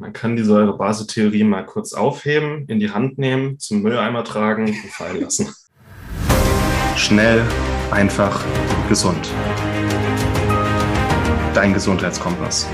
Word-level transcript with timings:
Man 0.00 0.12
kann 0.12 0.36
die 0.36 0.44
Säure-Base-Theorie 0.44 1.42
mal 1.42 1.66
kurz 1.66 1.92
aufheben, 1.92 2.66
in 2.68 2.78
die 2.78 2.92
Hand 2.92 3.18
nehmen, 3.18 3.58
zum 3.58 3.82
Mülleimer 3.82 4.22
tragen 4.22 4.66
und 4.66 4.92
fallen 4.92 5.22
lassen. 5.22 5.52
Schnell, 6.94 7.42
einfach, 7.90 8.44
gesund. 8.88 9.28
Dein 11.52 11.74
Gesundheitskompass. 11.74 12.68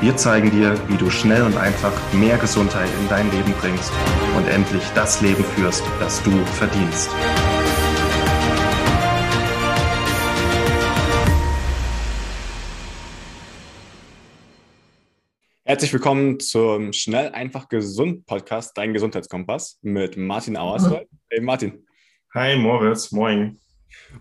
Wir 0.00 0.16
zeigen 0.16 0.52
dir, 0.52 0.76
wie 0.86 0.96
du 0.96 1.10
schnell 1.10 1.42
und 1.42 1.56
einfach 1.56 1.92
mehr 2.12 2.38
Gesundheit 2.38 2.88
in 3.00 3.08
dein 3.08 3.28
Leben 3.32 3.52
bringst 3.60 3.92
und 4.36 4.46
endlich 4.46 4.84
das 4.94 5.22
Leben 5.22 5.42
führst, 5.42 5.82
das 5.98 6.22
du 6.22 6.30
verdienst. 6.44 7.10
Herzlich 15.74 15.92
willkommen 15.92 16.38
zum 16.38 16.92
Schnell, 16.92 17.32
einfach, 17.32 17.68
gesund 17.68 18.26
Podcast, 18.26 18.78
dein 18.78 18.92
Gesundheitskompass 18.94 19.80
mit 19.82 20.16
Martin 20.16 20.56
Auerswald. 20.56 21.08
Hey 21.28 21.40
Martin. 21.40 21.84
Hi 22.32 22.54
Moritz, 22.54 23.10
moin. 23.10 23.58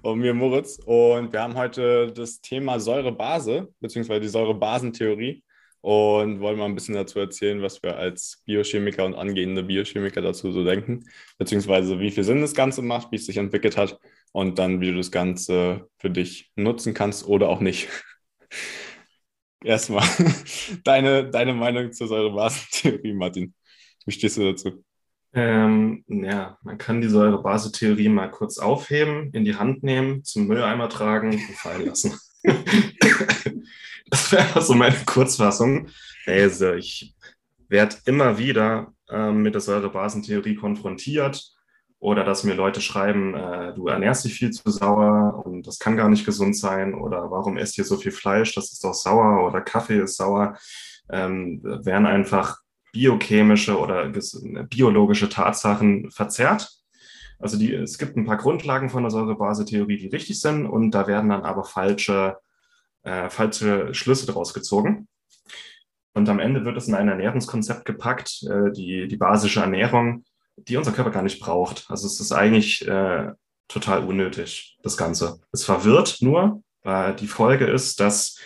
Und 0.01 0.17
mir 0.17 0.33
Moritz. 0.33 0.79
Und 0.83 1.31
wir 1.31 1.43
haben 1.43 1.53
heute 1.53 2.11
das 2.11 2.41
Thema 2.41 2.79
Säurebase, 2.79 3.71
beziehungsweise 3.79 4.21
die 4.21 4.29
Säurebasentheorie. 4.29 5.43
Und 5.81 6.39
wollen 6.39 6.57
mal 6.57 6.65
ein 6.65 6.73
bisschen 6.73 6.95
dazu 6.95 7.19
erzählen, 7.19 7.61
was 7.61 7.83
wir 7.83 7.97
als 7.97 8.41
Biochemiker 8.47 9.05
und 9.05 9.13
angehende 9.13 9.61
Biochemiker 9.61 10.23
dazu 10.23 10.51
so 10.51 10.65
denken, 10.65 11.05
beziehungsweise 11.37 11.99
wie 11.99 12.09
viel 12.09 12.23
Sinn 12.23 12.41
das 12.41 12.55
Ganze 12.55 12.81
macht, 12.81 13.11
wie 13.11 13.17
es 13.17 13.27
sich 13.27 13.37
entwickelt 13.37 13.77
hat 13.77 13.99
und 14.31 14.57
dann, 14.57 14.81
wie 14.81 14.89
du 14.89 14.97
das 14.97 15.11
Ganze 15.11 15.87
für 15.99 16.09
dich 16.09 16.51
nutzen 16.55 16.95
kannst 16.95 17.27
oder 17.27 17.49
auch 17.49 17.59
nicht 17.59 17.89
erstmal 19.63 20.07
deine, 20.83 21.29
deine 21.29 21.53
Meinung 21.53 21.91
zur 21.91 22.07
Säurebasentheorie, 22.07 23.13
Martin. 23.13 23.53
Wie 24.05 24.11
stehst 24.11 24.37
du 24.37 24.51
dazu? 24.51 24.83
Ähm, 25.33 26.03
ja, 26.07 26.57
man 26.61 26.77
kann 26.77 27.01
die 27.01 27.07
Säurebasentheorie 27.07 28.09
mal 28.09 28.29
kurz 28.29 28.59
aufheben, 28.59 29.31
in 29.33 29.45
die 29.45 29.55
Hand 29.55 29.83
nehmen, 29.83 30.23
zum 30.23 30.47
Mülleimer 30.47 30.89
tragen 30.89 31.31
und 31.31 31.55
fallen 31.55 31.87
lassen. 31.87 32.13
das 34.09 34.31
wäre 34.31 34.61
so 34.61 34.75
meine 34.75 34.97
Kurzfassung. 35.05 35.89
Also 36.25 36.73
ich 36.73 37.15
werde 37.67 37.95
immer 38.05 38.37
wieder 38.37 38.93
ähm, 39.09 39.41
mit 39.41 39.55
der 39.55 39.61
Säurebasentheorie 39.61 40.55
konfrontiert 40.55 41.53
oder 42.03 42.25
dass 42.25 42.43
mir 42.43 42.53
Leute 42.53 42.81
schreiben, 42.81 43.33
äh, 43.33 43.73
du 43.73 43.87
ernährst 43.87 44.25
dich 44.25 44.33
viel 44.33 44.51
zu 44.51 44.69
sauer 44.69 45.41
und 45.45 45.65
das 45.65 45.79
kann 45.79 45.95
gar 45.95 46.09
nicht 46.09 46.25
gesund 46.25 46.57
sein. 46.57 46.93
Oder 46.93 47.31
warum 47.31 47.55
esst 47.55 47.77
ihr 47.77 47.85
so 47.85 47.95
viel 47.95 48.11
Fleisch, 48.11 48.53
das 48.55 48.73
ist 48.73 48.83
doch 48.83 48.93
sauer 48.93 49.47
oder 49.47 49.61
Kaffee 49.61 50.01
ist 50.01 50.17
sauer, 50.17 50.57
ähm, 51.09 51.61
werden 51.63 52.05
einfach 52.05 52.57
biochemische 52.91 53.79
oder 53.79 54.09
biologische 54.09 55.29
Tatsachen 55.29 56.11
verzerrt. 56.11 56.73
Also 57.39 57.57
die, 57.57 57.73
es 57.73 57.97
gibt 57.97 58.17
ein 58.17 58.25
paar 58.25 58.37
Grundlagen 58.37 58.89
von 58.89 59.03
der 59.03 59.09
Säurebase-Theorie, 59.09 59.95
die 59.95 60.07
richtig 60.07 60.41
sind. 60.41 60.65
Und 60.65 60.91
da 60.91 61.07
werden 61.07 61.29
dann 61.29 61.43
aber 61.43 61.63
falsche, 61.63 62.35
äh, 63.03 63.29
falsche 63.29 63.93
Schlüsse 63.93 64.25
daraus 64.27 64.53
gezogen. 64.53 65.07
Und 66.13 66.27
am 66.27 66.39
Ende 66.39 66.65
wird 66.65 66.75
es 66.75 66.89
in 66.89 66.95
ein 66.95 67.07
Ernährungskonzept 67.07 67.85
gepackt, 67.85 68.43
äh, 68.43 68.73
die, 68.73 69.07
die 69.07 69.17
basische 69.17 69.61
Ernährung, 69.61 70.25
die 70.57 70.77
unser 70.77 70.91
Körper 70.91 71.11
gar 71.11 71.23
nicht 71.23 71.39
braucht. 71.39 71.85
Also 71.89 72.07
es 72.07 72.19
ist 72.19 72.31
eigentlich 72.31 72.87
äh, 72.87 73.31
total 73.67 74.03
unnötig, 74.05 74.77
das 74.83 74.97
Ganze. 74.97 75.39
Es 75.51 75.65
verwirrt 75.65 76.17
nur, 76.21 76.63
weil 76.83 77.15
die 77.15 77.27
Folge 77.27 77.65
ist, 77.65 77.99
dass 77.99 78.37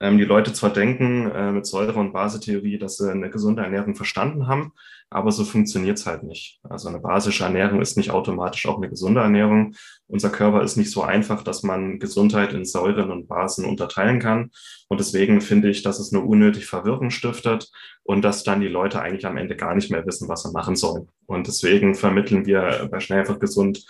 ähm, 0.00 0.18
die 0.18 0.24
Leute 0.24 0.52
zwar 0.52 0.70
denken 0.70 1.30
äh, 1.30 1.52
mit 1.52 1.66
Säure- 1.66 1.98
und 1.98 2.12
Basetheorie, 2.12 2.78
dass 2.78 2.96
sie 2.96 3.10
eine 3.10 3.30
gesunde 3.30 3.62
Ernährung 3.62 3.94
verstanden 3.94 4.46
haben, 4.46 4.72
aber 5.10 5.30
so 5.30 5.44
funktioniert 5.44 5.98
es 5.98 6.06
halt 6.06 6.24
nicht. 6.24 6.58
Also 6.64 6.88
eine 6.88 6.98
basische 6.98 7.44
Ernährung 7.44 7.80
ist 7.80 7.96
nicht 7.96 8.10
automatisch 8.10 8.66
auch 8.66 8.78
eine 8.78 8.88
gesunde 8.88 9.20
Ernährung. 9.20 9.74
Unser 10.08 10.30
Körper 10.30 10.62
ist 10.62 10.76
nicht 10.76 10.90
so 10.90 11.02
einfach, 11.02 11.44
dass 11.44 11.62
man 11.62 12.00
Gesundheit 12.00 12.52
in 12.52 12.64
Säuren 12.64 13.12
und 13.12 13.28
Basen 13.28 13.64
unterteilen 13.64 14.18
kann. 14.18 14.50
Und 14.88 14.98
deswegen 14.98 15.40
finde 15.40 15.70
ich, 15.70 15.82
dass 15.82 16.00
es 16.00 16.10
nur 16.10 16.26
unnötig 16.26 16.66
Verwirrung 16.66 17.10
stiftet 17.10 17.70
und 18.02 18.22
dass 18.22 18.42
dann 18.42 18.60
die 18.60 18.68
Leute 18.68 19.00
eigentlich 19.00 19.26
am 19.26 19.36
Ende 19.36 19.54
gar 19.54 19.74
nicht 19.76 19.90
mehr 19.90 20.04
wissen, 20.04 20.28
was 20.28 20.42
sie 20.42 20.52
machen 20.52 20.74
sollen. 20.74 21.08
Und 21.26 21.46
deswegen 21.46 21.94
vermitteln 21.94 22.46
wir 22.46 22.88
bei 22.90 22.98
Schnell 22.98 23.20
einfach 23.20 23.38
gesund 23.38 23.86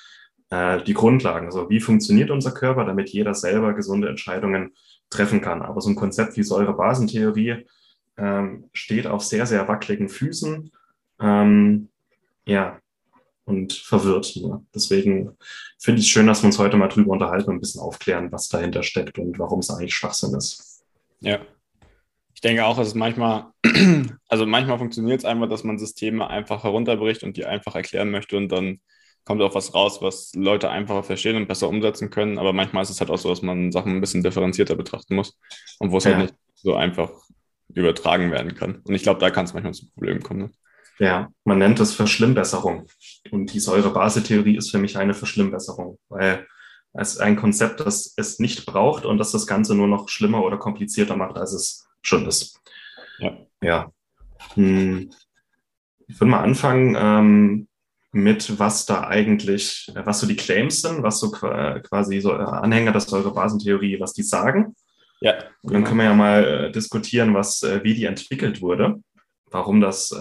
äh, 0.51 0.83
die 0.83 0.95
Grundlagen. 0.95 1.47
Also 1.47 1.71
wie 1.71 1.81
funktioniert 1.81 2.31
unser 2.31 2.53
Körper, 2.53 2.85
damit 2.85 3.09
jeder 3.11 3.35
selber 3.35 3.73
gesunde 3.73 4.09
Entscheidungen 4.09 4.75
treffen 5.11 5.41
kann. 5.41 5.63
Aber 5.63 5.81
so 5.81 5.91
ein 5.91 5.97
Konzept 5.97 6.37
wie 6.37 6.43
Säurebasentheorie 6.43 7.67
ähm, 8.17 8.71
steht 8.73 9.07
auf 9.07 9.25
sehr, 9.25 9.47
sehr 9.47 9.67
wackeligen 9.69 10.09
Füßen. 10.09 10.71
Ähm, 11.21 11.89
ja, 12.47 12.79
und 13.45 13.73
verwirrt 13.73 14.35
nur. 14.37 14.65
Deswegen 14.75 15.37
finde 15.79 16.01
ich 16.01 16.07
es 16.07 16.11
schön, 16.11 16.27
dass 16.27 16.43
wir 16.43 16.47
uns 16.47 16.59
heute 16.59 16.77
mal 16.77 16.89
drüber 16.89 17.13
unterhalten 17.13 17.51
und 17.51 17.57
ein 17.57 17.61
bisschen 17.61 17.81
aufklären, 17.81 18.33
was 18.33 18.49
dahinter 18.49 18.83
steckt 18.83 19.19
und 19.19 19.39
warum 19.39 19.61
es 19.61 19.71
eigentlich 19.71 19.95
Schwachsinn 19.95 20.35
ist. 20.35 20.85
Ja. 21.21 21.41
Ich 22.35 22.41
denke 22.41 22.65
auch, 22.65 22.79
es 22.79 22.95
manchmal, 22.95 23.47
also 24.29 24.47
manchmal 24.47 24.79
funktioniert 24.79 25.21
es 25.21 25.25
einfach, 25.25 25.49
dass 25.49 25.65
man 25.65 25.79
Systeme 25.79 26.29
einfach 26.29 26.65
herunterbricht 26.65 27.23
und 27.23 27.37
die 27.37 27.47
einfach 27.47 27.75
erklären 27.75 28.11
möchte 28.11 28.37
und 28.37 28.49
dann 28.49 28.81
kommt 29.25 29.41
auch 29.43 29.55
was 29.55 29.75
raus, 29.75 30.03
was 30.03 30.33
Leute 30.35 30.71
einfacher 30.71 31.03
verstehen 31.03 31.37
und 31.37 31.49
besser 31.49 31.69
umsetzen 31.69 32.11
können. 32.11 32.39
Aber 32.39 32.53
manchmal 32.53 32.83
ist 32.83 32.91
es 32.91 33.01
halt 33.01 33.11
auch 33.11 33.19
so, 33.19 33.29
dass 33.29 33.43
man 33.43 33.73
Sachen 33.73 33.97
ein 33.97 34.01
bisschen 34.01 34.23
differenzierter 34.23 34.77
betrachten 34.77 35.15
muss 35.15 35.39
und 35.79 35.91
wo 35.91 35.99
es 35.99 36.05
halt 36.05 36.15
ja. 36.15 36.19
halt 36.21 36.31
nicht 36.31 36.41
so 36.55 36.75
einfach 36.75 37.11
übertragen 37.73 38.31
werden 38.31 38.55
kann. 38.55 38.83
Und 38.85 38.95
ich 38.95 39.03
glaube, 39.03 39.21
da 39.21 39.31
kann 39.31 39.45
es 39.45 39.55
manchmal 39.55 39.75
zu 39.75 39.91
Problemen 39.91 40.23
kommen. 40.23 40.41
Ne? 40.41 40.51
Ja, 40.99 41.29
man 41.45 41.59
nennt 41.59 41.81
es 41.81 41.95
Verschlimmbesserung. 41.95 42.87
Und 43.31 43.53
die 43.53 43.61
Säure-Base-Theorie 43.61 44.57
ist 44.57 44.71
für 44.71 44.79
mich 44.79 44.97
eine 44.97 45.15
Verschlimmbesserung, 45.15 45.99
weil 46.09 46.47
es 46.93 47.19
ein 47.19 47.37
Konzept, 47.37 47.81
das 47.81 48.15
es 48.17 48.39
nicht 48.39 48.67
braucht 48.67 49.05
und 49.05 49.19
das 49.19 49.33
das 49.33 49.47
Ganze 49.47 49.75
nur 49.75 49.89
noch 49.89 50.09
schlimmer 50.09 50.45
oder 50.45 50.59
komplizierter 50.59 51.17
macht, 51.17 51.37
als 51.37 51.53
es 51.53 51.89
schon 52.03 52.27
ist. 52.27 52.61
Ja. 53.19 53.37
ja. 53.61 53.91
Hm. 54.55 55.11
Ich 56.07 56.21
würde 56.21 56.31
mal 56.31 56.43
anfangen, 56.43 56.97
ähm, 56.97 57.69
mit, 58.15 58.59
was 58.59 58.87
da 58.87 59.09
eigentlich, 59.09 59.91
äh, 59.95 60.07
was 60.07 60.21
so 60.21 60.27
die 60.27 60.37
Claims 60.37 60.81
sind, 60.83 61.03
was 61.03 61.21
so 61.21 61.31
quasi 61.31 62.21
so 62.21 62.33
äh, 62.33 62.43
Anhänger 62.43 62.93
der 62.93 63.01
Säurebasentheorie, 63.01 64.01
was 64.01 64.13
die 64.13 64.23
sagen. 64.23 64.75
Ja. 65.21 65.35
Und 65.63 65.73
dann 65.75 65.85
können 65.85 65.99
wir 65.99 66.05
ja 66.05 66.15
mal 66.15 66.45
äh, 66.45 66.73
diskutieren, 66.73 67.35
was, 67.35 67.63
wie 67.83 67.95
die 67.95 68.05
entwickelt 68.05 68.61
wurde, 68.61 69.03
warum 69.51 69.81
das, 69.81 70.13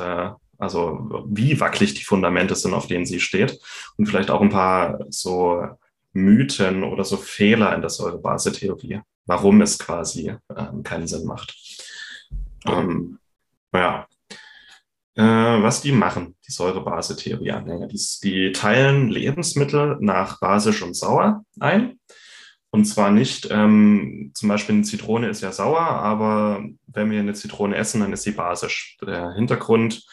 also 0.57 1.25
wie 1.27 1.59
wackelig 1.59 1.95
die 1.95 2.03
Fundamente 2.03 2.55
sind, 2.55 2.73
auf 2.73 2.87
denen 2.87 3.05
sie 3.05 3.19
steht 3.19 3.59
und 3.97 4.05
vielleicht 4.05 4.29
auch 4.29 4.41
ein 4.41 4.49
paar 4.51 4.99
so 5.09 5.67
Mythen 6.13 6.83
oder 6.83 7.03
so 7.03 7.17
Fehler 7.17 7.75
in 7.75 7.81
der 7.81 7.89
Säurebasentheorie, 7.89 9.01
warum 9.25 9.61
es 9.61 9.79
quasi 9.79 10.33
ähm, 10.55 10.83
keinen 10.83 11.07
Sinn 11.07 11.25
macht. 11.25 11.55
Ähm, 12.65 13.19
ja, 13.73 14.01
äh, 14.01 14.12
was 15.15 15.81
die 15.81 15.91
machen, 15.91 16.35
die 16.47 16.51
Säure-Base-Theorie-Anhänger. 16.51 17.87
Die, 17.87 18.01
die 18.23 18.51
teilen 18.51 19.09
Lebensmittel 19.09 19.97
nach 19.99 20.39
basisch 20.39 20.81
und 20.81 20.95
sauer 20.95 21.45
ein. 21.59 21.99
Und 22.71 22.85
zwar 22.85 23.11
nicht, 23.11 23.49
ähm, 23.51 24.31
zum 24.33 24.49
Beispiel 24.49 24.73
eine 24.73 24.83
Zitrone 24.83 25.29
ist 25.29 25.41
ja 25.41 25.51
sauer, 25.51 25.79
aber 25.79 26.65
wenn 26.87 27.11
wir 27.11 27.19
eine 27.19 27.33
Zitrone 27.33 27.75
essen, 27.75 28.01
dann 28.01 28.13
ist 28.13 28.23
sie 28.23 28.31
basisch. 28.31 28.97
Der 29.05 29.33
Hintergrund, 29.33 30.03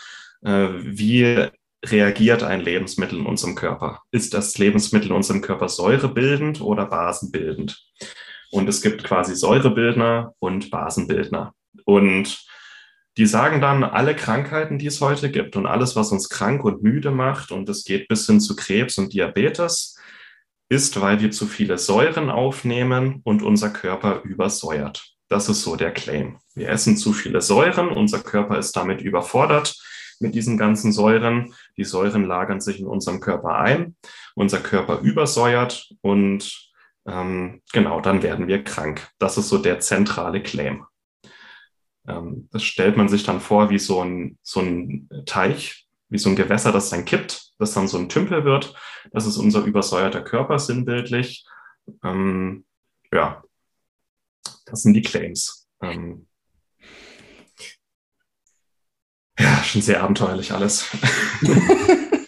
äh, 0.42 0.68
wie 0.82 1.48
reagiert 1.82 2.42
ein 2.42 2.60
Lebensmittel 2.60 3.18
in 3.18 3.24
unserem 3.24 3.54
Körper? 3.54 4.02
Ist 4.10 4.34
das 4.34 4.58
Lebensmittel 4.58 5.08
in 5.08 5.16
unserem 5.16 5.40
Körper 5.40 5.70
säurebildend 5.70 6.60
oder 6.60 6.84
basenbildend? 6.84 7.82
Und 8.50 8.68
es 8.68 8.82
gibt 8.82 9.04
quasi 9.04 9.34
Säurebildner 9.34 10.34
und 10.38 10.70
Basenbildner. 10.70 11.54
Und 11.86 12.44
die 13.20 13.26
sagen 13.26 13.60
dann, 13.60 13.84
alle 13.84 14.16
Krankheiten, 14.16 14.78
die 14.78 14.86
es 14.86 15.02
heute 15.02 15.30
gibt 15.30 15.54
und 15.54 15.66
alles, 15.66 15.94
was 15.94 16.10
uns 16.10 16.30
krank 16.30 16.64
und 16.64 16.82
müde 16.82 17.10
macht, 17.10 17.52
und 17.52 17.68
es 17.68 17.84
geht 17.84 18.08
bis 18.08 18.24
hin 18.24 18.40
zu 18.40 18.56
Krebs 18.56 18.96
und 18.96 19.12
Diabetes, 19.12 19.98
ist, 20.70 20.98
weil 21.02 21.20
wir 21.20 21.30
zu 21.30 21.46
viele 21.46 21.76
Säuren 21.76 22.30
aufnehmen 22.30 23.20
und 23.24 23.42
unser 23.42 23.68
Körper 23.68 24.22
übersäuert. 24.22 25.04
Das 25.28 25.50
ist 25.50 25.60
so 25.60 25.76
der 25.76 25.92
Claim. 25.92 26.38
Wir 26.54 26.70
essen 26.70 26.96
zu 26.96 27.12
viele 27.12 27.42
Säuren, 27.42 27.90
unser 27.90 28.20
Körper 28.20 28.56
ist 28.56 28.74
damit 28.74 29.02
überfordert 29.02 29.76
mit 30.18 30.34
diesen 30.34 30.56
ganzen 30.56 30.90
Säuren. 30.90 31.52
Die 31.76 31.84
Säuren 31.84 32.24
lagern 32.24 32.62
sich 32.62 32.80
in 32.80 32.86
unserem 32.86 33.20
Körper 33.20 33.58
ein, 33.58 33.96
unser 34.34 34.60
Körper 34.60 35.00
übersäuert 35.00 35.90
und 36.00 36.70
ähm, 37.06 37.60
genau, 37.70 38.00
dann 38.00 38.22
werden 38.22 38.48
wir 38.48 38.64
krank. 38.64 39.10
Das 39.18 39.36
ist 39.36 39.50
so 39.50 39.58
der 39.58 39.80
zentrale 39.80 40.42
Claim. 40.42 40.86
Ähm, 42.06 42.48
das 42.50 42.62
stellt 42.62 42.96
man 42.96 43.08
sich 43.08 43.24
dann 43.24 43.40
vor 43.40 43.70
wie 43.70 43.78
so 43.78 44.02
ein, 44.02 44.38
so 44.42 44.60
ein 44.60 45.08
Teich, 45.26 45.86
wie 46.08 46.18
so 46.18 46.28
ein 46.28 46.36
Gewässer, 46.36 46.72
das 46.72 46.90
dann 46.90 47.04
kippt, 47.04 47.52
das 47.58 47.74
dann 47.74 47.88
so 47.88 47.98
ein 47.98 48.08
Tümpel 48.08 48.44
wird. 48.44 48.74
Das 49.12 49.26
ist 49.26 49.36
unser 49.36 49.64
übersäuerter 49.64 50.22
Körper 50.22 50.58
sinnbildlich. 50.58 51.46
Ähm, 52.02 52.64
ja, 53.12 53.42
das 54.66 54.82
sind 54.82 54.94
die 54.94 55.02
Claims. 55.02 55.68
Ähm, 55.82 56.26
schon 59.70 59.82
sehr 59.82 60.02
abenteuerlich 60.02 60.52
alles. 60.52 60.90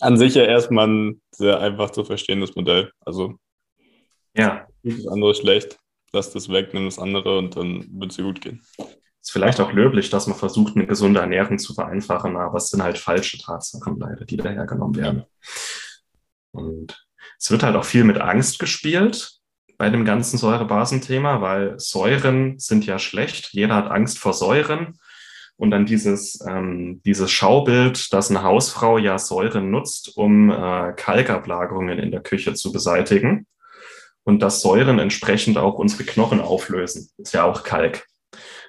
An 0.00 0.16
sich 0.18 0.34
ja 0.34 0.44
erstmal 0.44 0.86
ein 0.86 1.22
sehr 1.30 1.60
einfach 1.60 1.90
zu 1.90 2.04
verstehendes 2.04 2.54
Modell. 2.54 2.92
Also 3.00 3.38
ja. 4.36 4.66
das 4.82 5.06
andere 5.06 5.34
schlecht, 5.34 5.79
lass 6.12 6.32
das 6.32 6.48
weg, 6.48 6.72
nimm 6.72 6.84
das 6.84 6.98
andere 6.98 7.38
und 7.38 7.56
dann 7.56 7.86
wird 7.92 8.10
es 8.10 8.16
dir 8.16 8.24
gut 8.24 8.40
gehen. 8.40 8.62
Ist 9.20 9.32
vielleicht 9.32 9.60
auch 9.60 9.72
löblich, 9.72 10.10
dass 10.10 10.26
man 10.26 10.36
versucht, 10.36 10.76
eine 10.76 10.86
gesunde 10.86 11.20
Ernährung 11.20 11.58
zu 11.58 11.74
vereinfachen, 11.74 12.36
aber 12.36 12.56
es 12.56 12.70
sind 12.70 12.82
halt 12.82 12.98
falsche 12.98 13.38
Tatsachen 13.38 13.98
leider, 13.98 14.24
die 14.24 14.36
dahergenommen 14.36 14.96
werden. 14.96 15.24
Und 16.52 17.06
es 17.38 17.50
wird 17.50 17.62
halt 17.62 17.76
auch 17.76 17.84
viel 17.84 18.04
mit 18.04 18.18
Angst 18.18 18.58
gespielt 18.58 19.40
bei 19.76 19.90
dem 19.90 20.04
ganzen 20.04 20.36
Säurebasenthema, 20.36 21.40
weil 21.40 21.78
Säuren 21.78 22.58
sind 22.58 22.86
ja 22.86 22.98
schlecht. 22.98 23.50
Jeder 23.52 23.74
hat 23.74 23.90
Angst 23.90 24.18
vor 24.18 24.32
Säuren. 24.32 24.98
Und 25.56 25.70
dann 25.72 25.84
dieses, 25.84 26.38
ähm, 26.48 27.02
dieses 27.04 27.30
Schaubild, 27.30 28.14
dass 28.14 28.30
eine 28.30 28.42
Hausfrau 28.42 28.96
ja 28.96 29.18
Säuren 29.18 29.70
nutzt, 29.70 30.16
um 30.16 30.50
äh, 30.50 30.94
Kalkablagerungen 30.96 31.98
in 31.98 32.10
der 32.10 32.22
Küche 32.22 32.54
zu 32.54 32.72
beseitigen. 32.72 33.46
Und 34.24 34.40
dass 34.40 34.60
Säuren 34.60 34.98
entsprechend 34.98 35.58
auch 35.58 35.74
unsere 35.74 36.04
Knochen 36.04 36.40
auflösen. 36.40 37.10
Ist 37.16 37.34
ja 37.34 37.44
auch 37.44 37.62
Kalk. 37.62 38.06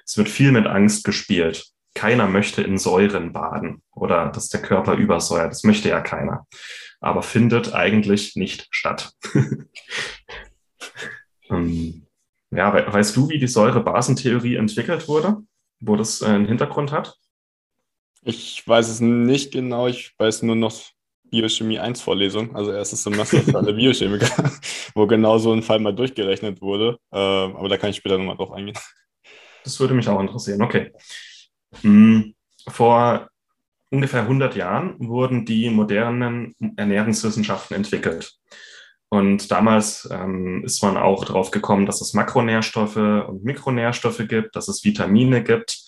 Es 0.06 0.18
wird 0.18 0.30
viel 0.30 0.52
mit 0.52 0.66
Angst 0.66 1.04
gespielt. 1.04 1.68
Keiner 1.94 2.28
möchte 2.28 2.62
in 2.62 2.78
Säuren 2.78 3.34
baden 3.34 3.84
oder 3.94 4.30
dass 4.30 4.50
der 4.50 4.62
Körper 4.62 4.94
übersäuert. 4.94 5.52
Das 5.52 5.64
möchte 5.64 5.90
ja 5.90 6.02
keiner. 6.02 6.48
Aber 7.02 7.22
findet 7.22 7.74
eigentlich 7.74 8.36
nicht 8.36 8.68
statt. 8.72 9.14
ähm, 11.50 12.08
ja, 12.52 12.94
weißt 12.94 13.16
du, 13.16 13.30
wie 13.30 13.40
die 13.40 13.48
Säurebasentheorie 13.48 14.56
entwickelt 14.56 15.08
wurde? 15.08 15.38
Wo 15.80 15.96
das 15.96 16.22
äh, 16.22 16.26
einen 16.26 16.46
Hintergrund 16.46 16.92
hat? 16.92 17.18
Ich 18.24 18.62
weiß 18.68 18.90
es 18.90 19.00
nicht 19.00 19.52
genau. 19.52 19.88
Ich 19.88 20.14
weiß 20.18 20.44
nur 20.44 20.56
noch 20.56 20.92
Biochemie 21.32 21.80
1 21.80 22.02
Vorlesung, 22.02 22.56
also 22.56 22.72
erstes 22.72 23.04
Semester 23.04 23.40
für 23.40 23.58
alle 23.58 23.74
Biochemiker, 23.74 24.28
wo 24.94 25.08
genau 25.08 25.38
so 25.38 25.54
ein 25.54 25.64
Fall 25.64 25.80
mal 25.80 25.96
durchgerechnet 25.96 26.62
wurde. 26.62 27.00
Ähm, 27.12 27.56
aber 27.56 27.70
da 27.70 27.78
kann 27.78 27.90
ich 27.90 27.96
später 27.96 28.18
nochmal 28.18 28.36
drauf 28.36 28.52
eingehen. 28.52 28.78
Das 29.64 29.80
würde 29.80 29.94
mich 29.94 30.08
auch 30.08 30.20
interessieren. 30.20 30.62
Okay. 30.62 30.92
Hm, 31.82 32.36
vor 32.68 33.30
ungefähr 33.90 34.22
100 34.22 34.56
Jahren 34.56 34.96
wurden 35.00 35.46
die 35.46 35.70
modernen 35.70 36.56
Ernährungswissenschaften 36.76 37.78
entwickelt. 37.78 38.34
Und 39.10 39.52
damals 39.52 40.08
ähm, 40.12 40.64
ist 40.64 40.82
man 40.82 40.96
auch 40.96 41.26
darauf 41.26 41.52
gekommen, 41.52 41.86
dass 41.86 42.00
es 42.00 42.14
Makronährstoffe 42.14 42.96
und 42.96 43.44
Mikronährstoffe 43.44 44.26
gibt, 44.28 44.56
dass 44.56 44.70
es 44.70 44.86
Vitamine 44.86 45.44
gibt, 45.44 45.81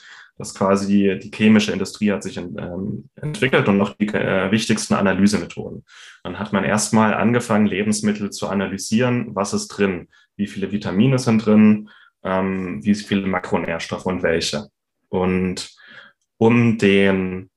dass 0.43 0.53
quasi 0.53 1.17
die 1.23 1.31
chemische 1.33 1.71
Industrie 1.71 2.11
hat 2.11 2.21
sich 2.21 2.35
ähm, 2.35 3.09
entwickelt 3.15 3.69
und 3.69 3.77
noch 3.77 3.95
die 3.95 4.09
äh, 4.09 4.51
wichtigsten 4.51 4.93
Analysemethoden. 4.93 5.85
Dann 6.23 6.37
hat 6.37 6.51
man 6.51 6.65
erstmal 6.65 7.13
angefangen, 7.13 7.65
Lebensmittel 7.65 8.29
zu 8.29 8.49
analysieren, 8.49 9.33
was 9.35 9.53
ist 9.53 9.69
drin, 9.69 10.09
wie 10.35 10.47
viele 10.47 10.73
Vitamine 10.73 11.17
sind 11.17 11.45
drin, 11.45 11.89
ähm, 12.23 12.83
wie 12.83 12.93
viele 12.93 13.25
Makronährstoffe 13.25 14.05
und 14.05 14.21
welche. 14.21 14.67
Und 15.07 15.73
um 16.37 16.77
den 16.77 17.49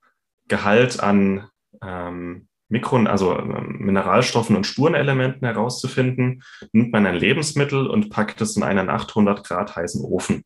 Gehalt 0.46 1.00
an 1.00 1.48
ähm, 1.82 2.46
Mikron, 2.68 3.08
also 3.08 3.36
ähm, 3.36 3.78
Mineralstoffen 3.80 4.54
und 4.54 4.64
Spurenelementen 4.64 5.44
herauszufinden, 5.44 6.44
nimmt 6.70 6.92
man 6.92 7.04
ein 7.04 7.16
Lebensmittel 7.16 7.88
und 7.88 8.10
packt 8.10 8.40
es 8.42 8.56
in 8.56 8.62
einen 8.62 8.90
800 8.90 9.42
Grad 9.44 9.74
heißen 9.74 10.04
Ofen. 10.04 10.44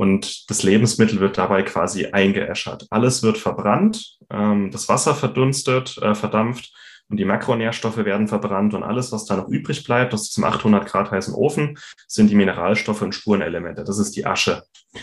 Und 0.00 0.48
das 0.48 0.62
Lebensmittel 0.62 1.20
wird 1.20 1.36
dabei 1.36 1.62
quasi 1.62 2.06
eingeäschert. 2.06 2.86
Alles 2.88 3.22
wird 3.22 3.36
verbrannt, 3.36 4.16
ähm, 4.30 4.70
das 4.70 4.88
Wasser 4.88 5.14
verdunstet, 5.14 5.98
äh, 5.98 6.14
verdampft 6.14 6.72
und 7.10 7.18
die 7.18 7.26
Makronährstoffe 7.26 7.98
werden 7.98 8.26
verbrannt 8.26 8.72
und 8.72 8.82
alles, 8.82 9.12
was 9.12 9.26
da 9.26 9.36
noch 9.36 9.48
übrig 9.48 9.84
bleibt 9.84 10.14
aus 10.14 10.30
diesem 10.30 10.44
800 10.44 10.88
Grad 10.88 11.10
heißen 11.10 11.34
Ofen, 11.34 11.76
sind 12.08 12.30
die 12.30 12.34
Mineralstoffe 12.34 13.02
und 13.02 13.14
Spurenelemente. 13.14 13.84
Das 13.84 13.98
ist 13.98 14.16
die 14.16 14.24
Asche 14.24 14.62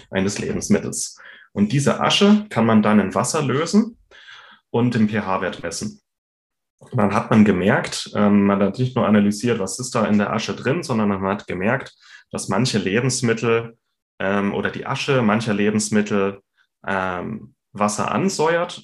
eines 0.10 0.40
Lebensmittels. 0.40 1.20
Und 1.54 1.74
diese 1.74 2.02
Asche 2.02 2.48
kann 2.50 2.66
man 2.66 2.82
dann 2.82 3.00
in 3.00 3.14
Wasser 3.14 3.44
lösen 3.44 4.00
und 4.72 4.96
den 4.96 5.10
pH-Wert 5.10 5.62
messen. 5.62 6.02
Und 6.80 6.98
dann 6.98 7.14
hat 7.14 7.30
man 7.30 7.46
gemerkt, 7.46 8.10
ähm, 8.16 8.48
man 8.48 8.64
hat 8.64 8.80
nicht 8.80 8.96
nur 8.96 9.06
analysiert, 9.06 9.60
was 9.60 9.78
ist 9.78 9.94
da 9.94 10.08
in 10.08 10.18
der 10.18 10.34
Asche 10.34 10.56
drin, 10.56 10.82
sondern 10.82 11.10
man 11.10 11.22
hat 11.22 11.46
gemerkt, 11.46 11.96
dass 12.32 12.50
manche 12.50 12.80
Lebensmittel 12.80 13.78
ähm, 14.20 14.54
oder 14.54 14.70
die 14.70 14.86
Asche 14.86 15.22
mancher 15.22 15.54
Lebensmittel 15.54 16.42
ähm, 16.86 17.56
Wasser 17.74 18.12
ansäuert 18.12 18.84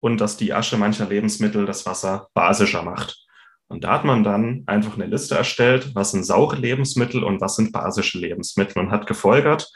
und 0.00 0.20
dass 0.20 0.36
die 0.36 0.52
Asche 0.52 0.76
mancher 0.76 1.06
Lebensmittel 1.06 1.66
das 1.66 1.86
Wasser 1.86 2.28
basischer 2.34 2.82
macht. 2.82 3.24
Und 3.68 3.84
da 3.84 3.92
hat 3.92 4.04
man 4.04 4.22
dann 4.22 4.62
einfach 4.66 4.94
eine 4.94 5.06
Liste 5.06 5.34
erstellt, 5.34 5.94
was 5.94 6.10
sind 6.10 6.24
saure 6.24 6.56
Lebensmittel 6.56 7.24
und 7.24 7.40
was 7.40 7.56
sind 7.56 7.72
basische 7.72 8.18
Lebensmittel 8.18 8.78
und 8.78 8.90
hat 8.90 9.06
gefolgert, 9.06 9.70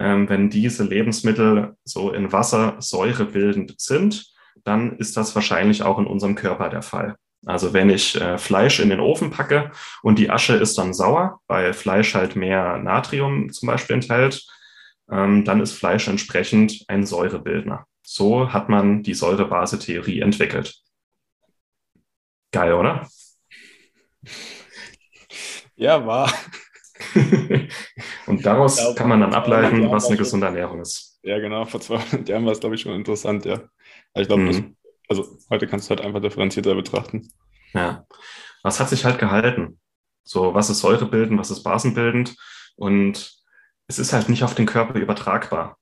ähm, 0.00 0.28
wenn 0.28 0.50
diese 0.50 0.84
Lebensmittel 0.84 1.76
so 1.84 2.12
in 2.12 2.32
Wasser 2.32 2.76
säurebildend 2.80 3.80
sind, 3.80 4.26
dann 4.64 4.96
ist 4.98 5.16
das 5.16 5.34
wahrscheinlich 5.34 5.82
auch 5.82 5.98
in 5.98 6.06
unserem 6.06 6.34
Körper 6.34 6.68
der 6.68 6.82
Fall. 6.82 7.16
Also 7.46 7.72
wenn 7.72 7.88
ich 7.88 8.20
äh, 8.20 8.36
Fleisch 8.38 8.80
in 8.80 8.90
den 8.90 9.00
Ofen 9.00 9.30
packe 9.30 9.72
und 10.02 10.18
die 10.18 10.30
Asche 10.30 10.54
ist 10.56 10.76
dann 10.76 10.92
sauer, 10.92 11.40
weil 11.46 11.72
Fleisch 11.72 12.14
halt 12.14 12.36
mehr 12.36 12.78
Natrium 12.78 13.50
zum 13.50 13.66
Beispiel 13.66 13.94
enthält, 13.94 14.46
ähm, 15.10 15.44
dann 15.44 15.60
ist 15.60 15.72
Fleisch 15.72 16.06
entsprechend 16.08 16.84
ein 16.88 17.06
Säurebildner. 17.06 17.86
So 18.02 18.52
hat 18.52 18.68
man 18.68 19.02
die 19.02 19.14
Säurebase-Theorie 19.14 20.20
entwickelt. 20.20 20.74
Geil, 22.52 22.74
oder? 22.74 23.08
Ja, 25.76 26.04
war. 26.04 26.30
Und 28.26 28.44
daraus 28.44 28.76
glaube, 28.76 28.94
kann 28.94 29.08
man 29.08 29.20
dann 29.20 29.32
ableiten, 29.32 29.90
was 29.90 30.08
eine 30.08 30.18
gesunde 30.18 30.46
Ernährung 30.46 30.82
ist. 30.82 31.18
Ja, 31.22 31.38
genau. 31.38 31.64
Vor 31.64 31.80
200 31.80 32.28
Jahren 32.28 32.44
war 32.44 32.52
es, 32.52 32.60
glaube 32.60 32.74
ich, 32.74 32.82
schon 32.82 32.94
interessant, 32.94 33.46
ja. 33.46 33.54
Aber 34.12 34.20
ich 34.20 34.28
glaube, 34.28 34.42
mhm. 34.42 34.76
Also 35.10 35.38
heute 35.50 35.66
kannst 35.66 35.90
du 35.90 35.90
halt 35.90 36.00
einfach 36.00 36.20
differenzierter 36.20 36.74
betrachten. 36.74 37.28
Ja. 37.74 38.06
Was 38.62 38.80
hat 38.80 38.88
sich 38.88 39.04
halt 39.04 39.18
gehalten? 39.18 39.80
So, 40.22 40.54
was 40.54 40.70
ist 40.70 40.80
säurebildend, 40.80 41.38
was 41.38 41.50
ist 41.50 41.62
basenbildend? 41.62 42.36
Und 42.76 43.34
es 43.88 43.98
ist 43.98 44.12
halt 44.12 44.28
nicht 44.28 44.44
auf 44.44 44.54
den 44.54 44.66
Körper 44.66 44.94
übertragbar. 44.94 45.76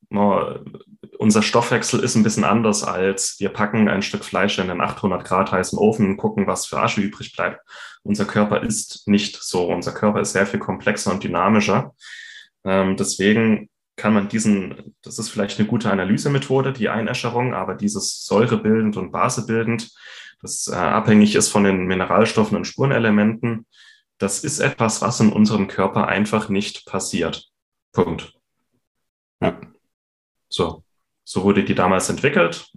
Unser 1.19 1.43
Stoffwechsel 1.43 2.01
ist 2.01 2.15
ein 2.15 2.23
bisschen 2.23 2.45
anders 2.45 2.83
als 2.83 3.37
wir 3.39 3.51
packen 3.51 3.89
ein 3.89 4.01
Stück 4.01 4.25
Fleisch 4.25 4.59
in 4.59 4.71
einen 4.71 4.81
800 4.81 5.25
Grad 5.25 5.53
heißen 5.53 5.79
Ofen 5.79 6.07
und 6.07 6.17
gucken, 6.17 6.47
was 6.47 6.65
für 6.65 6.81
Asche 6.81 7.03
übrig 7.03 7.37
bleibt. 7.37 7.61
Unser 8.03 8.25
Körper 8.25 8.63
ist 8.63 9.07
nicht 9.07 9.37
so. 9.37 9.69
Unser 9.71 9.93
Körper 9.93 10.21
ist 10.21 10.33
sehr 10.33 10.47
viel 10.47 10.61
komplexer 10.61 11.11
und 11.11 11.23
dynamischer. 11.23 11.95
Ähm, 12.65 12.97
deswegen 12.97 13.69
kann 13.99 14.15
man 14.15 14.29
diesen, 14.29 14.95
das 15.03 15.19
ist 15.19 15.29
vielleicht 15.29 15.59
eine 15.59 15.69
gute 15.69 15.91
Analysemethode, 15.91 16.73
die 16.73 16.89
Einäscherung, 16.89 17.53
aber 17.53 17.75
dieses 17.75 18.25
säurebildend 18.25 18.97
und 18.97 19.13
basebildend, 19.13 19.91
das 20.41 20.69
äh, 20.69 20.77
abhängig 20.77 21.35
ist 21.35 21.49
von 21.49 21.65
den 21.65 21.85
Mineralstoffen 21.85 22.57
und 22.57 22.65
Spurenelementen, 22.65 23.67
das 24.19 24.45
ist 24.45 24.61
etwas, 24.61 25.03
was 25.03 25.21
in 25.21 25.33
unserem 25.33 25.69
Körper 25.69 26.09
einfach 26.09 26.49
nicht 26.49 26.87
passiert. 26.87 27.51
Punkt. 27.93 28.33
Ja. 29.41 29.61
So, 30.49 30.85
so 31.25 31.45
wurde 31.45 31.65
die 31.65 31.75
damals 31.75 32.09
entwickelt. 32.09 32.73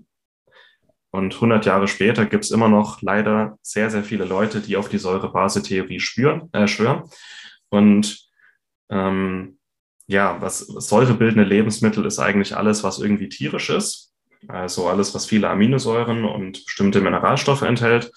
Und 1.12 1.34
100 1.36 1.66
Jahre 1.66 1.88
später 1.88 2.26
gibt 2.26 2.46
es 2.46 2.52
immer 2.52 2.70
noch 2.70 3.02
leider 3.02 3.58
sehr, 3.62 3.90
sehr 3.90 4.04
viele 4.04 4.26
Leute, 4.26 4.62
die 4.62 4.78
auf 4.78 4.88
die 4.88 4.98
Säure-Base-Theorie 4.98 5.98
äh, 6.54 6.68
schwören. 6.68 7.10
Und 7.70 8.30
ähm, 8.90 9.60
ja, 10.12 10.42
was 10.42 10.60
säurebildende 10.60 11.46
Lebensmittel 11.46 12.06
ist 12.06 12.20
eigentlich 12.20 12.58
alles, 12.58 12.84
was 12.84 13.00
irgendwie 13.00 13.30
tierisch 13.30 13.70
ist. 13.70 14.12
Also 14.50 14.90
alles, 14.90 15.16
was 15.16 15.26
viele 15.26 15.50
Aminosäuren 15.50 16.26
und 16.26 16.66
bestimmte 16.66 17.00
Mineralstoffe 17.00 17.62
enthält. 17.62 18.12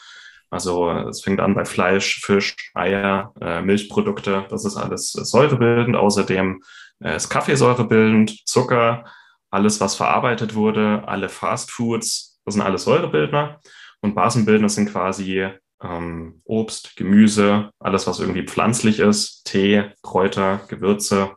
Also 0.50 0.90
es 0.90 1.22
fängt 1.22 1.40
an 1.40 1.54
bei 1.54 1.64
Fleisch, 1.64 2.20
Fisch, 2.20 2.56
Eier, 2.74 3.32
äh, 3.40 3.62
Milchprodukte. 3.62 4.44
Das 4.50 4.64
ist 4.64 4.76
alles 4.76 5.12
säurebildend. 5.12 5.94
Außerdem 5.94 6.62
äh, 7.00 7.14
ist 7.14 7.28
Kaffeesäurebildend, 7.28 8.44
Zucker, 8.44 9.04
alles, 9.50 9.80
was 9.80 9.94
verarbeitet 9.94 10.56
wurde, 10.56 11.04
alle 11.06 11.28
Fastfoods, 11.28 12.40
das 12.44 12.54
sind 12.54 12.62
alles 12.62 12.84
Säurebildner. 12.84 13.60
Und 14.00 14.16
Basenbildner 14.16 14.68
sind 14.68 14.90
quasi 14.90 15.48
ähm, 15.80 16.42
Obst, 16.44 16.96
Gemüse, 16.96 17.70
alles, 17.78 18.08
was 18.08 18.18
irgendwie 18.18 18.46
pflanzlich 18.46 18.98
ist, 18.98 19.44
Tee, 19.44 19.92
Kräuter, 20.02 20.60
Gewürze, 20.68 21.36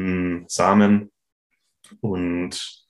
hm, 0.00 0.44
Samen. 0.48 1.10
Und 2.00 2.86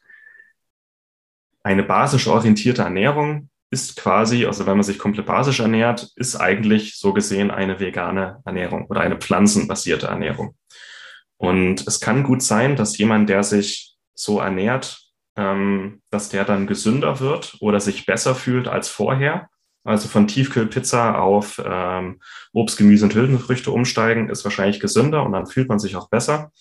eine 1.62 1.82
basisch 1.82 2.26
orientierte 2.26 2.82
Ernährung 2.82 3.50
ist 3.70 3.96
quasi, 3.96 4.46
also 4.46 4.66
wenn 4.66 4.76
man 4.76 4.82
sich 4.82 4.98
komplett 4.98 5.26
basisch 5.26 5.60
ernährt, 5.60 6.10
ist 6.16 6.36
eigentlich 6.36 6.96
so 6.96 7.12
gesehen 7.12 7.50
eine 7.50 7.78
vegane 7.78 8.42
Ernährung 8.44 8.86
oder 8.86 9.00
eine 9.00 9.16
pflanzenbasierte 9.16 10.08
Ernährung. 10.08 10.56
Und 11.36 11.86
es 11.86 12.00
kann 12.00 12.24
gut 12.24 12.42
sein, 12.42 12.76
dass 12.76 12.98
jemand, 12.98 13.28
der 13.28 13.44
sich 13.44 13.96
so 14.14 14.40
ernährt, 14.40 15.00
ähm, 15.36 16.02
dass 16.10 16.28
der 16.28 16.44
dann 16.44 16.66
gesünder 16.66 17.20
wird 17.20 17.56
oder 17.60 17.80
sich 17.80 18.06
besser 18.06 18.34
fühlt 18.34 18.68
als 18.68 18.88
vorher. 18.88 19.48
Also 19.84 20.08
von 20.08 20.26
Tiefkühlpizza 20.26 21.14
auf 21.14 21.62
ähm, 21.64 22.20
Obst, 22.52 22.76
Gemüse 22.76 23.04
und 23.04 23.14
Hülsenfrüchte 23.14 23.70
umsteigen 23.70 24.28
ist 24.28 24.44
wahrscheinlich 24.44 24.80
gesünder 24.80 25.22
und 25.22 25.32
dann 25.32 25.46
fühlt 25.46 25.68
man 25.68 25.78
sich 25.78 25.96
auch 25.96 26.10
besser. 26.10 26.52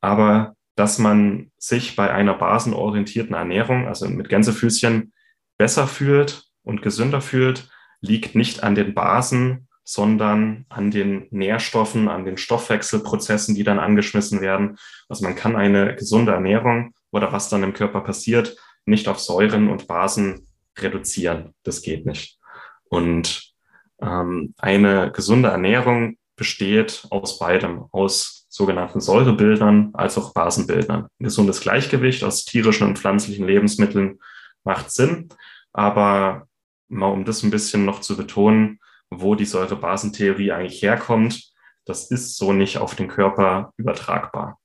Aber 0.00 0.54
dass 0.76 0.98
man 0.98 1.50
sich 1.58 1.96
bei 1.96 2.12
einer 2.12 2.34
basenorientierten 2.34 3.34
Ernährung, 3.34 3.88
also 3.88 4.08
mit 4.08 4.28
Gänsefüßchen, 4.28 5.12
besser 5.56 5.88
fühlt 5.88 6.44
und 6.62 6.82
gesünder 6.82 7.20
fühlt, 7.20 7.68
liegt 8.00 8.34
nicht 8.34 8.62
an 8.62 8.76
den 8.76 8.94
Basen, 8.94 9.68
sondern 9.82 10.66
an 10.68 10.90
den 10.90 11.26
Nährstoffen, 11.30 12.08
an 12.08 12.24
den 12.24 12.36
Stoffwechselprozessen, 12.36 13.54
die 13.54 13.64
dann 13.64 13.78
angeschmissen 13.78 14.40
werden. 14.40 14.76
Also 15.08 15.24
man 15.24 15.34
kann 15.34 15.56
eine 15.56 15.96
gesunde 15.96 16.32
Ernährung 16.32 16.92
oder 17.10 17.32
was 17.32 17.48
dann 17.48 17.62
im 17.62 17.72
Körper 17.72 18.02
passiert, 18.02 18.56
nicht 18.84 19.08
auf 19.08 19.18
Säuren 19.18 19.70
und 19.70 19.88
Basen 19.88 20.46
reduzieren. 20.78 21.54
Das 21.62 21.82
geht 21.82 22.06
nicht. 22.06 22.38
Und 22.84 23.54
ähm, 24.00 24.54
eine 24.58 25.10
gesunde 25.10 25.48
Ernährung 25.48 26.18
besteht 26.36 27.06
aus 27.10 27.38
beidem, 27.38 27.86
aus 27.90 28.37
sogenannten 28.58 29.00
Säurebildern 29.00 29.90
als 29.94 30.18
auch 30.18 30.34
Basenbildern. 30.34 31.04
Ein 31.04 31.24
gesundes 31.24 31.60
Gleichgewicht 31.60 32.24
aus 32.24 32.44
tierischen 32.44 32.88
und 32.88 32.98
pflanzlichen 32.98 33.46
Lebensmitteln 33.46 34.18
macht 34.64 34.90
Sinn, 34.90 35.28
aber 35.72 36.48
mal 36.88 37.06
um 37.06 37.24
das 37.24 37.44
ein 37.44 37.52
bisschen 37.52 37.84
noch 37.84 38.00
zu 38.00 38.16
betonen, 38.16 38.80
wo 39.10 39.36
die 39.36 39.44
Säurebasentheorie 39.44 40.50
eigentlich 40.50 40.82
herkommt, 40.82 41.52
das 41.84 42.10
ist 42.10 42.36
so 42.36 42.52
nicht 42.52 42.78
auf 42.78 42.96
den 42.96 43.06
Körper 43.06 43.72
übertragbar. 43.76 44.58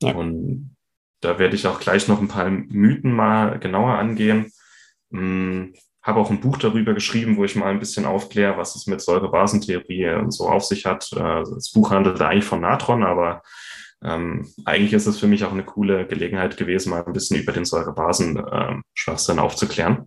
Ja. 0.00 0.14
Und 0.14 0.76
da 1.20 1.40
werde 1.40 1.56
ich 1.56 1.66
auch 1.66 1.80
gleich 1.80 2.06
noch 2.06 2.20
ein 2.20 2.28
paar 2.28 2.48
Mythen 2.48 3.12
mal 3.12 3.58
genauer 3.58 3.98
angehen. 3.98 4.52
Habe 6.04 6.20
auch 6.20 6.30
ein 6.30 6.40
Buch 6.40 6.58
darüber 6.58 6.94
geschrieben, 6.94 7.36
wo 7.36 7.44
ich 7.44 7.56
mal 7.56 7.70
ein 7.70 7.80
bisschen 7.80 8.04
aufkläre, 8.04 8.58
was 8.58 8.76
es 8.76 8.86
mit 8.86 9.00
Säurebasentheorie 9.00 10.26
so 10.28 10.48
auf 10.48 10.64
sich 10.64 10.84
hat. 10.84 11.10
Äh, 11.12 11.42
das 11.42 11.72
Buch 11.72 11.90
handelt 11.90 12.20
eigentlich 12.20 12.44
von 12.44 12.60
Natron, 12.60 13.02
aber 13.02 13.42
ähm, 14.04 14.46
eigentlich 14.66 14.92
ist 14.92 15.06
es 15.06 15.18
für 15.18 15.26
mich 15.26 15.44
auch 15.44 15.52
eine 15.52 15.64
coole 15.64 16.06
Gelegenheit 16.06 16.58
gewesen, 16.58 16.90
mal 16.90 17.02
ein 17.04 17.12
bisschen 17.14 17.40
über 17.40 17.52
den 17.52 17.64
Säurebasen-Schwachsinn 17.64 19.38
ähm, 19.38 19.42
aufzuklären. 19.42 20.06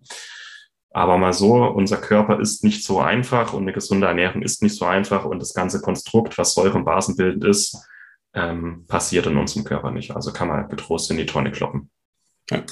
Aber 0.91 1.17
mal 1.17 1.33
so, 1.33 1.65
unser 1.65 1.97
Körper 1.97 2.39
ist 2.39 2.63
nicht 2.63 2.83
so 2.83 2.99
einfach 2.99 3.53
und 3.53 3.63
eine 3.63 3.73
gesunde 3.73 4.07
Ernährung 4.07 4.41
ist 4.43 4.61
nicht 4.63 4.75
so 4.75 4.85
einfach 4.85 5.25
und 5.25 5.39
das 5.39 5.53
ganze 5.53 5.81
Konstrukt, 5.81 6.37
was 6.37 6.53
Säure- 6.53 6.77
und 6.77 6.85
Basenbildend 6.85 7.43
ist, 7.43 7.87
ähm, 8.33 8.85
passiert 8.87 9.25
in 9.25 9.37
unserem 9.37 9.63
Körper 9.63 9.91
nicht. 9.91 10.15
Also 10.15 10.31
kann 10.31 10.47
man 10.47 10.69
getrost 10.69 11.09
in 11.09 11.17
die 11.17 11.25
Tonne 11.25 11.51
kloppen. 11.51 11.89
Ja. 12.49 12.63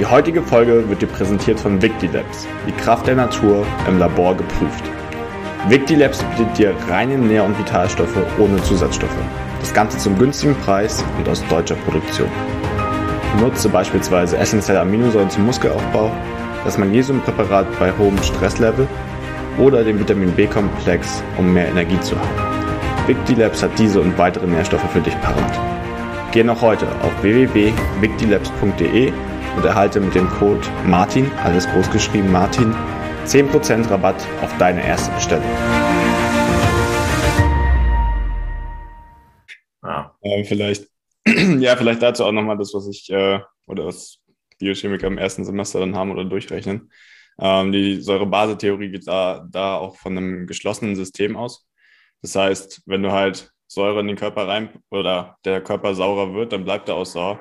Die 0.00 0.06
heutige 0.06 0.40
Folge 0.40 0.88
wird 0.88 1.02
dir 1.02 1.08
präsentiert 1.08 1.60
von 1.60 1.82
Victilabs, 1.82 2.48
die 2.66 2.72
Kraft 2.72 3.06
der 3.06 3.16
Natur 3.16 3.66
im 3.86 3.98
Labor 3.98 4.34
geprüft. 4.34 4.82
Victilabs 5.68 6.24
bietet 6.24 6.56
dir 6.56 6.74
reine 6.88 7.18
Nähr- 7.18 7.44
und 7.44 7.58
Vitalstoffe 7.58 8.16
ohne 8.38 8.62
Zusatzstoffe. 8.62 9.12
Das 9.60 9.74
Ganze 9.74 9.98
zum 9.98 10.18
günstigen 10.18 10.54
Preis 10.54 11.04
und 11.18 11.28
aus 11.28 11.44
deutscher 11.50 11.74
Produktion. 11.74 12.30
Nutze 13.42 13.68
beispielsweise 13.68 14.38
essentielle 14.38 14.80
Aminosäuren 14.80 15.28
zum 15.28 15.44
Muskelaufbau, 15.44 16.10
das 16.64 16.78
Magnesiumpräparat 16.78 17.66
bei 17.78 17.92
hohem 17.98 18.16
Stresslevel 18.22 18.88
oder 19.58 19.84
den 19.84 20.00
Vitamin 20.00 20.32
B-Komplex, 20.32 21.22
um 21.36 21.52
mehr 21.52 21.68
Energie 21.68 22.00
zu 22.00 22.16
haben. 22.18 23.06
Victilabs 23.06 23.62
hat 23.62 23.78
diese 23.78 24.00
und 24.00 24.16
weitere 24.16 24.46
Nährstoffe 24.46 24.90
für 24.94 25.00
dich 25.02 25.20
parat. 25.20 25.60
Geh 26.32 26.42
noch 26.42 26.62
heute 26.62 26.86
auf 27.02 27.22
www.victilabs.de 27.22 29.12
und 29.56 29.64
erhalte 29.64 30.00
mit 30.00 30.14
dem 30.14 30.28
Code 30.28 30.66
MARTIN, 30.86 31.30
alles 31.44 31.68
groß 31.68 31.90
geschrieben 31.90 32.30
Martin, 32.30 32.74
10% 33.26 33.90
Rabatt 33.90 34.26
auf 34.42 34.56
deine 34.58 34.84
erste 34.84 35.12
Bestellung. 35.12 35.44
Ja. 39.82 40.14
Ähm, 40.22 40.44
vielleicht, 40.44 40.88
ja, 41.26 41.76
vielleicht 41.76 42.02
dazu 42.02 42.24
auch 42.24 42.32
nochmal 42.32 42.58
das, 42.58 42.74
was 42.74 42.88
ich 42.88 43.10
äh, 43.10 43.40
oder 43.66 43.86
was 43.86 44.20
Biochemiker 44.58 45.06
im 45.06 45.18
ersten 45.18 45.44
Semester 45.44 45.80
dann 45.80 45.96
haben 45.96 46.10
oder 46.10 46.24
durchrechnen. 46.24 46.90
Ähm, 47.40 47.72
die 47.72 48.00
Säure-Base-Theorie 48.00 48.90
geht 48.90 49.06
da, 49.06 49.46
da 49.50 49.76
auch 49.76 49.96
von 49.96 50.16
einem 50.16 50.46
geschlossenen 50.46 50.96
System 50.96 51.36
aus. 51.36 51.66
Das 52.22 52.34
heißt, 52.34 52.82
wenn 52.86 53.02
du 53.02 53.12
halt 53.12 53.50
Säure 53.66 54.00
in 54.00 54.08
den 54.08 54.16
Körper 54.16 54.46
rein 54.46 54.82
oder 54.90 55.38
der 55.44 55.62
Körper 55.62 55.94
saurer 55.94 56.34
wird, 56.34 56.52
dann 56.52 56.64
bleibt 56.64 56.88
er 56.88 56.96
auch 56.96 57.06
sauer. 57.06 57.40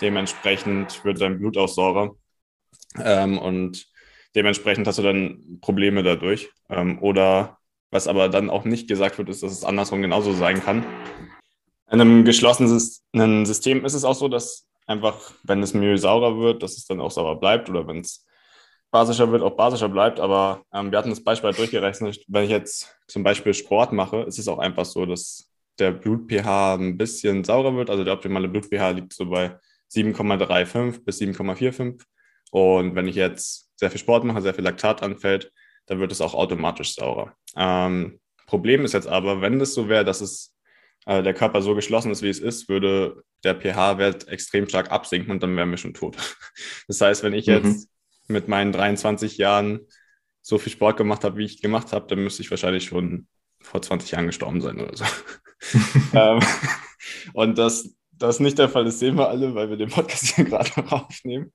Dementsprechend 0.00 1.04
wird 1.04 1.20
dein 1.20 1.38
Blut 1.38 1.56
auch 1.56 1.68
saurer. 1.68 2.16
Ähm, 2.98 3.38
und 3.38 3.86
dementsprechend 4.34 4.86
hast 4.86 4.98
du 4.98 5.02
dann 5.02 5.58
Probleme 5.60 6.02
dadurch. 6.02 6.50
Ähm, 6.68 7.00
oder 7.02 7.58
was 7.90 8.08
aber 8.08 8.28
dann 8.28 8.50
auch 8.50 8.64
nicht 8.64 8.88
gesagt 8.88 9.18
wird, 9.18 9.28
ist, 9.28 9.42
dass 9.42 9.52
es 9.52 9.64
andersrum 9.64 10.02
genauso 10.02 10.32
sein 10.32 10.62
kann. 10.62 10.84
In 11.90 12.00
einem 12.00 12.24
geschlossenen 12.24 13.44
System 13.44 13.84
ist 13.84 13.94
es 13.94 14.04
auch 14.04 14.14
so, 14.14 14.28
dass 14.28 14.66
einfach, 14.86 15.32
wenn 15.42 15.60
das 15.60 15.74
Mehl 15.74 15.98
saurer 15.98 16.38
wird, 16.38 16.62
dass 16.62 16.76
es 16.76 16.86
dann 16.86 17.00
auch 17.00 17.10
sauer 17.10 17.38
bleibt 17.38 17.68
oder 17.68 17.86
wenn 17.86 18.00
es 18.00 18.26
basischer 18.90 19.30
wird, 19.30 19.42
auch 19.42 19.56
basischer 19.56 19.88
bleibt. 19.88 20.20
Aber 20.20 20.62
ähm, 20.72 20.90
wir 20.90 20.98
hatten 20.98 21.10
das 21.10 21.22
Beispiel 21.22 21.48
halt 21.48 21.58
durchgerechnet. 21.58 22.24
Wenn 22.28 22.44
ich 22.44 22.50
jetzt 22.50 22.96
zum 23.06 23.22
Beispiel 23.22 23.52
Sport 23.52 23.92
mache, 23.92 24.22
ist 24.22 24.38
es 24.38 24.48
auch 24.48 24.58
einfach 24.58 24.86
so, 24.86 25.04
dass 25.04 25.50
der 25.78 25.92
Blut-pH 25.92 26.74
ein 26.74 26.96
bisschen 26.96 27.44
saurer 27.44 27.74
wird. 27.76 27.90
Also 27.90 28.04
der 28.04 28.14
optimale 28.14 28.48
Blut-pH 28.48 28.90
liegt 28.90 29.12
so 29.12 29.28
bei 29.28 29.58
7,35 29.94 31.04
bis 31.04 31.20
7,45. 31.20 32.02
Und 32.50 32.94
wenn 32.94 33.08
ich 33.08 33.16
jetzt 33.16 33.70
sehr 33.76 33.90
viel 33.90 34.00
Sport 34.00 34.24
mache, 34.24 34.42
sehr 34.42 34.54
viel 34.54 34.64
Laktat 34.64 35.02
anfällt, 35.02 35.52
dann 35.86 36.00
wird 36.00 36.12
es 36.12 36.20
auch 36.20 36.34
automatisch 36.34 36.94
saurer. 36.94 37.34
Ähm, 37.56 38.20
Problem 38.46 38.84
ist 38.84 38.92
jetzt 38.92 39.08
aber, 39.08 39.40
wenn 39.40 39.58
das 39.58 39.74
so 39.74 39.88
wäre, 39.88 40.04
dass 40.04 40.20
es 40.20 40.54
äh, 41.06 41.22
der 41.22 41.34
Körper 41.34 41.62
so 41.62 41.74
geschlossen 41.74 42.12
ist, 42.12 42.22
wie 42.22 42.28
es 42.28 42.38
ist, 42.38 42.68
würde 42.68 43.22
der 43.44 43.58
pH-Wert 43.58 44.28
extrem 44.28 44.68
stark 44.68 44.90
absinken 44.90 45.30
und 45.30 45.42
dann 45.42 45.56
wären 45.56 45.70
wir 45.70 45.78
schon 45.78 45.94
tot. 45.94 46.16
Das 46.88 47.00
heißt, 47.00 47.22
wenn 47.22 47.32
ich 47.32 47.46
jetzt 47.46 47.88
mhm. 48.28 48.34
mit 48.34 48.48
meinen 48.48 48.72
23 48.72 49.38
Jahren 49.38 49.80
so 50.42 50.58
viel 50.58 50.72
Sport 50.72 50.96
gemacht 50.96 51.24
habe, 51.24 51.38
wie 51.38 51.44
ich 51.44 51.62
gemacht 51.62 51.92
habe, 51.92 52.06
dann 52.08 52.22
müsste 52.22 52.42
ich 52.42 52.50
wahrscheinlich 52.50 52.84
schon 52.84 53.26
vor 53.60 53.80
20 53.80 54.10
Jahren 54.10 54.26
gestorben 54.26 54.60
sein 54.60 54.80
oder 54.80 54.96
so. 54.96 55.04
ähm, 56.12 56.40
und 57.32 57.56
das 57.56 57.94
das 58.22 58.40
nicht 58.40 58.58
der 58.58 58.68
Fall 58.68 58.86
ist, 58.86 58.98
sehen 58.98 59.16
wir 59.16 59.28
alle, 59.28 59.54
weil 59.54 59.68
wir 59.68 59.76
den 59.76 59.90
Podcast 59.90 60.34
hier 60.34 60.44
gerade 60.46 60.70
noch 60.80 60.92
aufnehmen. 60.92 61.52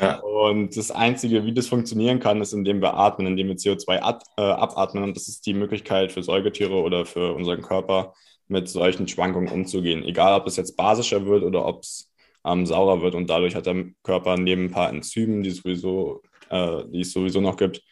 Ja. 0.00 0.20
Und 0.20 0.76
das 0.76 0.90
Einzige, 0.90 1.44
wie 1.44 1.52
das 1.52 1.66
funktionieren 1.66 2.20
kann, 2.20 2.40
ist, 2.40 2.52
indem 2.52 2.80
wir 2.80 2.94
atmen, 2.94 3.26
indem 3.26 3.48
wir 3.48 3.56
CO2 3.56 3.98
ab, 3.98 4.22
äh, 4.36 4.42
abatmen. 4.42 5.02
Und 5.04 5.16
das 5.16 5.28
ist 5.28 5.46
die 5.46 5.54
Möglichkeit 5.54 6.12
für 6.12 6.22
Säugetiere 6.22 6.74
oder 6.74 7.04
für 7.04 7.34
unseren 7.34 7.62
Körper, 7.62 8.14
mit 8.48 8.68
solchen 8.68 9.06
Schwankungen 9.06 9.52
umzugehen. 9.52 10.04
Egal, 10.04 10.40
ob 10.40 10.46
es 10.46 10.56
jetzt 10.56 10.76
basischer 10.76 11.26
wird 11.26 11.44
oder 11.44 11.66
ob 11.66 11.82
es 11.82 12.10
ähm, 12.44 12.66
saurer 12.66 13.02
wird. 13.02 13.14
Und 13.14 13.28
dadurch 13.28 13.54
hat 13.54 13.66
der 13.66 13.84
Körper 14.02 14.36
neben 14.38 14.66
ein 14.66 14.70
paar 14.70 14.88
Enzymen, 14.88 15.42
die, 15.42 15.50
sowieso, 15.50 16.22
äh, 16.48 16.84
die 16.88 17.00
es 17.00 17.12
sowieso 17.12 17.40
noch 17.40 17.56
gibt, 17.56 17.82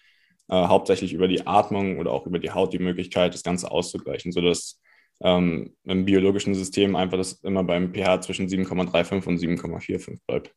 äh, 0.49 0.55
hauptsächlich 0.55 1.13
über 1.13 1.29
die 1.29 1.47
Atmung 1.47 1.99
oder 1.99 2.13
auch 2.13 2.27
über 2.27 2.39
die 2.39 2.53
Haut 2.53 2.73
die 2.73 2.79
Möglichkeit, 2.79 3.35
das 3.35 3.43
Ganze 3.43 3.71
auszugleichen, 3.71 4.33
sodass 4.33 4.81
ähm, 5.21 5.75
im 5.85 6.05
biologischen 6.05 6.55
System 6.55 6.97
einfach 6.97 7.17
das 7.17 7.35
immer 7.43 7.65
beim 7.65 7.93
pH 7.93 8.23
zwischen 8.23 8.49
7,35 8.49 9.27
und 9.27 9.39
7,45 9.39 10.19
bleibt. 10.27 10.55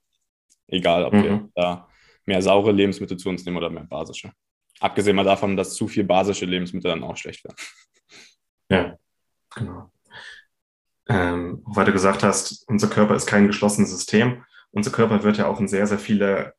Egal, 0.68 1.06
ob 1.06 1.14
mhm. 1.14 1.24
wir 1.24 1.50
da 1.56 1.88
mehr 2.26 2.42
saure 2.42 2.72
Lebensmittel 2.72 3.18
zu 3.18 3.30
uns 3.30 3.46
nehmen 3.46 3.58
oder 3.58 3.70
mehr 3.70 3.86
basische. 3.86 4.32
Abgesehen 4.80 5.16
mal 5.16 5.26
davon, 5.26 5.58
dass 5.58 5.74
zu 5.74 5.88
viel 5.88 6.04
basische 6.04 6.46
Lebensmittel 6.46 6.92
dann 6.92 7.04
auch 7.04 7.18
schlecht 7.18 7.44
werden. 7.44 7.58
Ja, 8.72 8.98
genau. 9.56 9.92
Ähm, 11.10 11.64
weil 11.66 11.86
du 11.86 11.92
gesagt 11.92 12.22
hast, 12.22 12.68
unser 12.70 12.88
Körper 12.88 13.16
ist 13.16 13.26
kein 13.26 13.48
geschlossenes 13.48 13.90
System. 13.90 14.46
Unser 14.72 14.92
Körper 14.92 15.24
wird 15.24 15.38
ja 15.38 15.48
auch 15.48 15.60
in 15.60 15.68
sehr, 15.68 15.88
sehr 15.88 15.98
viele 15.98 16.54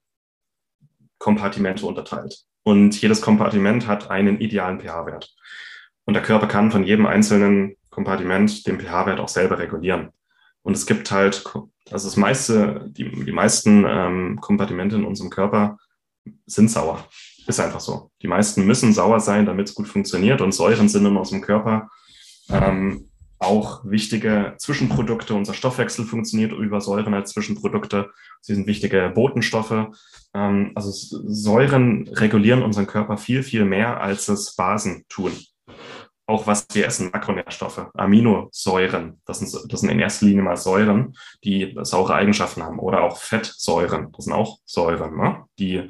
Kompartimente 1.19 1.87
unterteilt. 1.87 2.45
Und 2.65 3.01
jedes 3.01 3.21
Kompartiment 3.21 3.87
hat 3.87 4.11
einen 4.11 4.41
idealen 4.41 4.81
pH-Wert. 4.81 5.33
Und 6.05 6.15
der 6.15 6.23
Körper 6.23 6.49
kann 6.49 6.73
von 6.73 6.83
jedem 6.83 7.07
einzelnen 7.07 7.77
Kompartiment 8.01 8.67
den 8.67 8.81
pH-Wert 8.81 9.21
auch 9.21 9.29
selber 9.29 9.59
regulieren. 9.59 10.09
Und 10.63 10.75
es 10.75 10.87
gibt 10.87 11.11
halt, 11.11 11.45
also 11.91 12.09
das 12.09 12.17
meiste, 12.17 12.87
die, 12.91 13.11
die 13.11 13.33
meisten 13.33 13.85
ähm, 13.87 14.39
Kompartimente 14.41 14.97
in 14.97 15.05
unserem 15.05 15.29
Körper 15.29 15.77
sind 16.47 16.71
sauer. 16.71 17.07
Ist 17.47 17.61
einfach 17.61 17.81
so. 17.81 18.11
Die 18.23 18.29
meisten 18.29 18.67
müssen 18.67 18.95
sauer 18.95 19.21
sein, 19.21 19.45
damit 19.45 19.69
es 19.69 19.75
gut 19.75 19.89
funktioniert. 19.89 20.41
Und 20.41 20.53
Säuren 20.53 20.89
sind 20.89 21.05
in 21.05 21.17
unserem 21.17 21.43
Körper 21.43 21.89
ähm, 22.49 23.11
auch 23.39 23.83
wichtige 23.85 24.55
Zwischenprodukte. 24.59 25.35
Unser 25.35 25.55
Stoffwechsel 25.55 26.05
funktioniert 26.07 26.53
über 26.53 26.81
Säuren 26.81 27.15
als 27.15 27.33
Zwischenprodukte. 27.33 28.11
Sie 28.41 28.55
sind 28.55 28.67
wichtige 28.67 29.11
Botenstoffe. 29.15 29.89
Ähm, 30.35 30.73
also 30.75 30.91
Säuren 30.91 32.09
regulieren 32.09 32.63
unseren 32.63 32.87
Körper 32.87 33.19
viel, 33.19 33.43
viel 33.43 33.67
mehr, 33.67 34.01
als 34.01 34.29
es 34.29 34.57
Basen 34.57 35.05
tun. 35.09 35.33
Auch 36.31 36.47
was 36.47 36.67
wir 36.73 36.87
essen, 36.87 37.11
Makronährstoffe, 37.13 37.87
Aminosäuren, 37.95 39.21
das 39.27 39.41
sind, 39.41 39.73
das 39.73 39.81
sind 39.81 39.91
in 39.91 40.01
erster 40.01 40.27
Linie 40.27 40.43
mal 40.43 40.57
Säuren, 40.57 41.15
die 41.45 41.77
saure 41.83 42.15
Eigenschaften 42.15 42.63
haben, 42.63 42.79
oder 42.79 43.03
auch 43.03 43.19
Fettsäuren, 43.19 44.13
das 44.13 44.25
sind 44.25 44.35
auch 44.35 44.59
Säuren, 44.65 45.17
ne? 45.17 45.45
die 45.59 45.89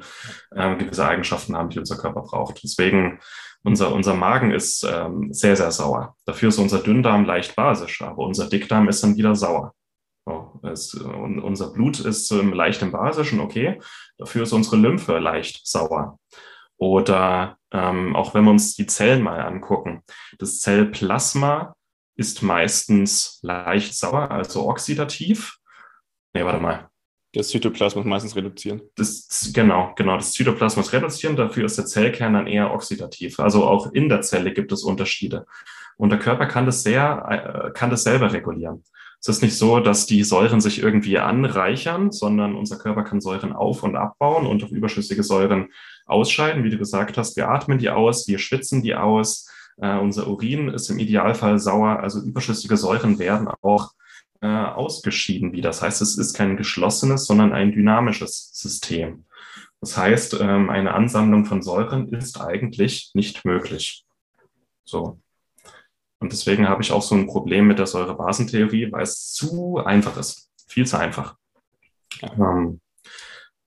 äh, 0.55 0.75
gewisse 0.75 1.07
Eigenschaften 1.07 1.55
haben, 1.55 1.69
die 1.69 1.79
unser 1.79 1.97
Körper 1.97 2.21
braucht. 2.21 2.61
Deswegen 2.63 3.19
unser, 3.63 3.93
unser 3.93 4.15
Magen 4.15 4.51
ist 4.51 4.83
ähm, 4.83 5.31
sehr, 5.31 5.55
sehr 5.55 5.71
sauer. 5.71 6.15
Dafür 6.25 6.49
ist 6.49 6.57
unser 6.57 6.79
Dünndarm 6.79 7.25
leicht 7.25 7.55
basisch, 7.55 8.01
aber 8.01 8.23
unser 8.23 8.49
Dickdarm 8.49 8.89
ist 8.89 9.03
dann 9.03 9.15
wieder 9.17 9.35
sauer. 9.35 9.73
So, 10.25 10.59
es, 10.63 10.93
unser 10.93 11.71
Blut 11.71 11.99
ist 11.99 12.31
ähm, 12.31 12.53
leicht 12.53 12.81
im 12.81 12.91
Basischen, 12.91 13.39
okay. 13.39 13.79
Dafür 14.17 14.43
ist 14.43 14.53
unsere 14.53 14.77
Lymphe 14.77 15.19
leicht 15.19 15.65
sauer. 15.67 16.19
Oder 16.77 17.57
ähm, 17.71 18.15
auch 18.15 18.33
wenn 18.33 18.43
wir 18.43 18.51
uns 18.51 18.75
die 18.75 18.85
Zellen 18.85 19.21
mal 19.21 19.41
angucken, 19.41 20.03
das 20.39 20.59
Zellplasma 20.59 21.75
ist 22.15 22.41
meistens 22.41 23.39
leicht 23.41 23.95
sauer, 23.95 24.31
also 24.31 24.67
oxidativ. 24.67 25.57
Nee, 26.33 26.45
warte 26.45 26.59
mal. 26.59 26.89
Das 27.33 27.47
Zytoplasma 27.47 28.01
ist 28.01 28.07
meistens 28.07 28.35
reduzieren. 28.35 28.81
Das, 28.95 29.51
genau, 29.53 29.93
genau. 29.95 30.17
Das 30.17 30.33
Zytoplasma 30.33 30.81
ist 30.81 30.91
reduzieren, 30.91 31.37
dafür 31.37 31.65
ist 31.65 31.77
der 31.77 31.85
Zellkern 31.85 32.33
dann 32.33 32.47
eher 32.47 32.73
oxidativ. 32.73 33.39
Also 33.39 33.65
auch 33.65 33.93
in 33.93 34.09
der 34.09 34.21
Zelle 34.21 34.51
gibt 34.51 34.73
es 34.73 34.83
Unterschiede. 34.83 35.45
Und 35.95 36.09
der 36.09 36.19
Körper 36.19 36.45
kann 36.45 36.65
das 36.65 36.83
sehr, 36.83 37.69
äh, 37.69 37.71
kann 37.71 37.89
das 37.89 38.03
selber 38.03 38.33
regulieren. 38.33 38.83
Es 39.21 39.29
ist 39.29 39.43
nicht 39.43 39.55
so, 39.55 39.79
dass 39.79 40.07
die 40.07 40.23
Säuren 40.23 40.61
sich 40.61 40.81
irgendwie 40.81 41.19
anreichern, 41.19 42.11
sondern 42.11 42.55
unser 42.55 42.79
Körper 42.79 43.03
kann 43.03 43.21
Säuren 43.21 43.53
auf- 43.53 43.83
und 43.83 43.95
abbauen 43.95 44.47
und 44.47 44.63
auch 44.63 44.71
überschüssige 44.71 45.23
Säuren 45.23 45.69
ausscheiden. 46.11 46.63
Wie 46.63 46.69
du 46.69 46.77
gesagt 46.77 47.17
hast, 47.17 47.35
wir 47.35 47.49
atmen 47.49 47.79
die 47.79 47.89
aus, 47.89 48.27
wir 48.27 48.39
schwitzen 48.39 48.83
die 48.83 48.95
aus. 48.95 49.49
Äh, 49.77 49.97
unser 49.97 50.27
Urin 50.27 50.69
ist 50.69 50.89
im 50.89 50.99
Idealfall 50.99 51.59
sauer. 51.59 51.99
Also 51.99 52.21
überschüssige 52.21 52.77
Säuren 52.77 53.19
werden 53.19 53.47
auch 53.61 53.91
äh, 54.41 54.47
ausgeschieden 54.47 55.53
wieder. 55.53 55.69
Das 55.69 55.81
heißt, 55.81 56.01
es 56.01 56.17
ist 56.17 56.33
kein 56.33 56.57
geschlossenes, 56.57 57.25
sondern 57.25 57.53
ein 57.53 57.71
dynamisches 57.71 58.51
System. 58.53 59.25
Das 59.79 59.97
heißt, 59.97 60.37
ähm, 60.39 60.69
eine 60.69 60.93
Ansammlung 60.93 61.45
von 61.45 61.61
Säuren 61.61 62.13
ist 62.13 62.39
eigentlich 62.39 63.11
nicht 63.13 63.45
möglich. 63.45 64.05
So. 64.83 65.19
Und 66.19 66.31
deswegen 66.31 66.69
habe 66.69 66.83
ich 66.83 66.91
auch 66.91 67.01
so 67.01 67.15
ein 67.15 67.25
Problem 67.25 67.67
mit 67.67 67.79
der 67.79 67.87
Säurebasentheorie, 67.87 68.91
weil 68.91 69.01
es 69.01 69.31
zu 69.31 69.77
einfach 69.77 70.17
ist. 70.17 70.51
Viel 70.67 70.85
zu 70.85 70.97
einfach. 70.99 71.35
Ähm, 72.21 72.79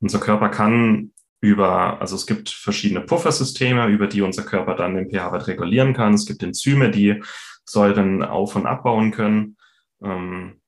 unser 0.00 0.20
Körper 0.20 0.50
kann 0.50 1.12
über, 1.44 2.00
also 2.00 2.16
es 2.16 2.26
gibt 2.26 2.48
verschiedene 2.48 3.02
Puffersysteme, 3.02 3.86
über 3.88 4.06
die 4.06 4.22
unser 4.22 4.44
Körper 4.44 4.74
dann 4.74 4.94
den 4.94 5.10
pH-Wert 5.10 5.46
regulieren 5.46 5.92
kann. 5.92 6.14
Es 6.14 6.24
gibt 6.24 6.42
Enzyme, 6.42 6.90
die 6.90 7.22
Säuren 7.66 8.22
auf- 8.22 8.56
und 8.56 8.66
abbauen 8.66 9.10
können. 9.10 9.56
Ähm, 10.02 10.60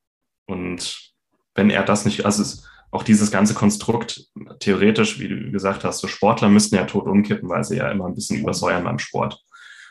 und 0.46 1.12
wenn 1.54 1.70
er 1.70 1.82
das 1.82 2.04
nicht, 2.04 2.26
also 2.26 2.42
es, 2.42 2.68
auch 2.90 3.02
dieses 3.02 3.30
ganze 3.30 3.54
Konstrukt, 3.54 4.26
theoretisch, 4.60 5.18
wie 5.18 5.28
du 5.28 5.50
gesagt 5.50 5.82
hast, 5.82 6.00
so 6.00 6.08
Sportler 6.08 6.50
müssten 6.50 6.76
ja 6.76 6.84
tot 6.84 7.06
umkippen, 7.06 7.48
weil 7.48 7.64
sie 7.64 7.76
ja 7.76 7.90
immer 7.90 8.06
ein 8.06 8.14
bisschen 8.14 8.38
übersäuern 8.38 8.84
beim 8.84 8.98
Sport. 8.98 9.42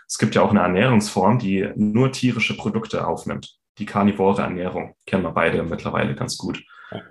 Es 0.08 0.20
gibt 0.20 0.36
ja 0.36 0.44
auch 0.44 0.52
eine 0.52 0.62
Ernährungsform, 0.62 1.40
die 1.40 1.68
nur 1.76 2.12
tierische 2.12 2.56
Produkte 2.56 3.08
aufnimmt. 3.08 3.58
Die 3.80 3.86
karnivore 3.86 4.44
Ernährung 4.44 4.96
kennen 5.08 5.24
wir 5.24 5.32
beide 5.32 5.64
mittlerweile 5.64 6.14
ganz 6.14 6.38
gut. 6.38 6.64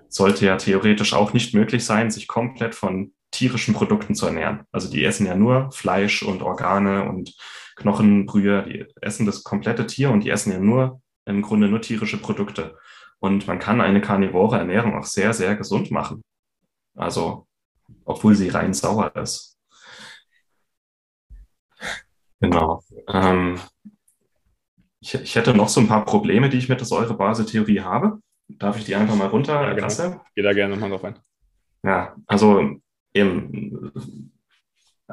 Sollte 0.08 0.46
ja 0.46 0.56
theoretisch 0.56 1.12
auch 1.12 1.32
nicht 1.32 1.54
möglich 1.54 1.84
sein, 1.84 2.12
sich 2.12 2.28
komplett 2.28 2.76
von 2.76 3.12
tierischen 3.34 3.74
Produkten 3.74 4.14
zu 4.14 4.26
ernähren. 4.26 4.64
Also 4.72 4.90
die 4.90 5.04
essen 5.04 5.26
ja 5.26 5.34
nur 5.34 5.70
Fleisch 5.72 6.22
und 6.22 6.42
Organe 6.42 7.08
und 7.08 7.34
Knochenbrühe, 7.76 8.62
die 8.62 8.86
essen 9.00 9.26
das 9.26 9.42
komplette 9.42 9.86
Tier 9.86 10.10
und 10.10 10.22
die 10.22 10.30
essen 10.30 10.52
ja 10.52 10.58
nur 10.58 11.00
im 11.26 11.42
Grunde 11.42 11.68
nur 11.68 11.80
tierische 11.80 12.18
Produkte. 12.18 12.78
Und 13.18 13.46
man 13.46 13.58
kann 13.58 13.80
eine 13.80 14.00
karnivore 14.00 14.58
Ernährung 14.58 14.96
auch 14.96 15.04
sehr, 15.04 15.32
sehr 15.32 15.56
gesund 15.56 15.90
machen. 15.90 16.22
Also, 16.94 17.46
obwohl 18.04 18.34
sie 18.34 18.50
rein 18.50 18.74
sauer 18.74 19.14
ist. 19.16 19.58
Genau. 22.40 22.82
Ähm, 23.08 23.58
ich, 25.00 25.14
ich, 25.14 25.34
hätte 25.34 25.54
noch 25.54 25.68
so 25.68 25.80
ein 25.80 25.88
paar 25.88 26.04
Probleme, 26.04 26.50
die 26.50 26.58
ich 26.58 26.68
mit 26.68 26.80
der 26.80 26.86
Säurebase-Theorie 26.86 27.80
habe. 27.80 28.20
Darf 28.48 28.76
ich 28.76 28.84
die 28.84 28.94
einfach 28.94 29.16
mal 29.16 29.28
runter? 29.28 29.62
Ja, 29.62 29.72
genau. 29.72 30.20
Geh 30.34 30.42
da 30.42 30.52
gerne 30.52 30.74
nochmal 30.74 30.90
drauf 30.90 31.04
ein. 31.04 31.18
Ja, 31.82 32.14
also 32.26 32.78
eben, 33.14 34.32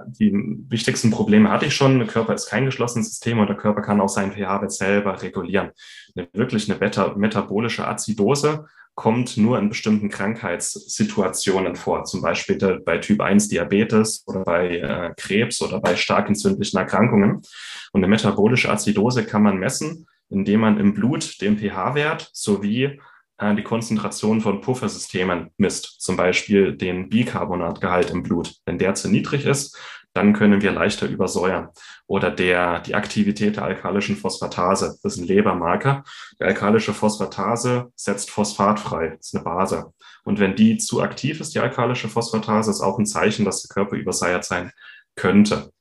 die 0.08 0.32
wichtigsten 0.70 1.12
Probleme 1.12 1.52
hatte 1.52 1.66
ich 1.66 1.76
schon. 1.76 2.00
Der 2.00 2.08
Körper 2.08 2.34
ist 2.34 2.48
kein 2.48 2.66
geschlossenes 2.66 3.10
System 3.10 3.40
und 3.40 3.48
der 3.48 3.58
Körper 3.58 3.82
kann 3.82 4.02
auch 4.02 4.10
seinen 4.10 4.32
pH-Wert 4.32 4.72
selber 4.72 5.22
regulieren. 5.22 5.72
Eine, 6.16 6.28
wirklich 6.34 6.70
eine 6.70 6.80
beta 6.80 7.14
metabolische 7.16 7.88
Azidose 7.88 8.66
kommt 8.96 9.38
nur 9.38 9.58
in 9.58 9.70
bestimmten 9.70 10.10
Krankheitssituationen 10.10 11.76
vor, 11.76 12.04
zum 12.04 12.22
Beispiel 12.22 12.82
bei 12.86 12.98
Typ 12.98 13.22
1 13.22 13.48
Diabetes 13.48 14.24
oder 14.28 14.44
bei 14.44 14.78
äh, 14.78 15.14
Krebs 15.16 15.62
oder 15.62 15.80
bei 15.80 15.96
stark 15.96 16.28
entzündlichen 16.28 16.78
Erkrankungen. 16.78 17.42
Und 17.94 18.04
eine 18.04 18.08
metabolische 18.08 18.70
Azidose 18.70 19.26
kann 19.26 19.44
man 19.44 19.58
messen, 19.58 20.08
indem 20.30 20.62
man 20.62 20.80
im 20.80 20.94
Blut 20.94 21.42
den 21.42 21.58
pH-Wert 21.58 22.30
sowie 22.34 23.00
die 23.42 23.64
Konzentration 23.64 24.42
von 24.42 24.62
Puffersystemen 24.62 25.50
misst, 25.58 26.02
zum 26.02 26.16
Beispiel 26.16 26.78
den 26.78 27.10
Bicarbonatgehalt 27.10 28.12
im 28.12 28.24
Blut. 28.24 28.56
Wenn 28.66 28.78
der 28.78 28.94
zu 28.94 29.10
niedrig 29.10 29.46
ist, 29.46 29.78
dann 30.14 30.34
können 30.34 30.62
wir 30.62 30.72
leichter 30.72 31.08
übersäuern. 31.08 31.70
Oder 32.06 32.32
der, 32.32 32.82
die 32.82 32.96
Aktivität 32.96 33.56
der 33.56 33.64
alkalischen 33.64 34.18
Phosphatase, 34.18 34.98
das 35.02 35.14
ist 35.14 35.20
ein 35.20 35.28
Lebermarker. 35.28 36.04
Die 36.40 36.44
alkalische 36.44 36.94
Phosphatase 36.94 37.92
setzt 37.96 38.30
Phosphat 38.30 38.80
frei, 38.80 39.16
das 39.18 39.28
ist 39.28 39.36
eine 39.36 39.44
Base. 39.44 39.94
Und 40.24 40.40
wenn 40.40 40.56
die 40.56 40.78
zu 40.78 41.02
aktiv 41.02 41.40
ist, 41.40 41.56
die 41.56 41.60
alkalische 41.60 42.10
Phosphatase, 42.10 42.70
ist 42.70 42.82
auch 42.82 43.00
ein 43.00 43.06
Zeichen, 43.06 43.46
dass 43.46 43.64
der 43.64 43.74
Körper 43.74 43.96
übersäuert 43.96 44.44
sein 44.44 44.72
könnte. 45.16 45.72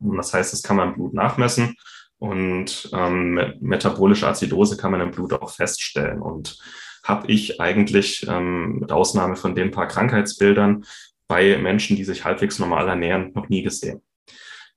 Und 0.00 0.16
das 0.16 0.32
heißt, 0.32 0.52
das 0.52 0.62
kann 0.62 0.76
man 0.76 0.88
im 0.88 0.94
Blut 0.94 1.14
nachmessen. 1.14 1.76
Und 2.18 2.90
ähm, 2.92 3.54
metabolische 3.60 4.26
Azidose 4.26 4.76
kann 4.76 4.90
man 4.90 5.00
im 5.00 5.10
Blut 5.12 5.32
auch 5.32 5.50
feststellen. 5.50 6.20
Und 6.20 6.58
habe 7.04 7.28
ich 7.28 7.60
eigentlich 7.60 8.26
ähm, 8.28 8.80
mit 8.80 8.92
Ausnahme 8.92 9.36
von 9.36 9.54
den 9.54 9.70
paar 9.70 9.88
Krankheitsbildern 9.88 10.84
bei 11.26 11.58
Menschen, 11.58 11.96
die 11.96 12.04
sich 12.04 12.24
halbwegs 12.24 12.58
normal 12.58 12.88
ernähren, 12.88 13.32
noch 13.34 13.48
nie 13.48 13.62
gesehen. 13.62 14.02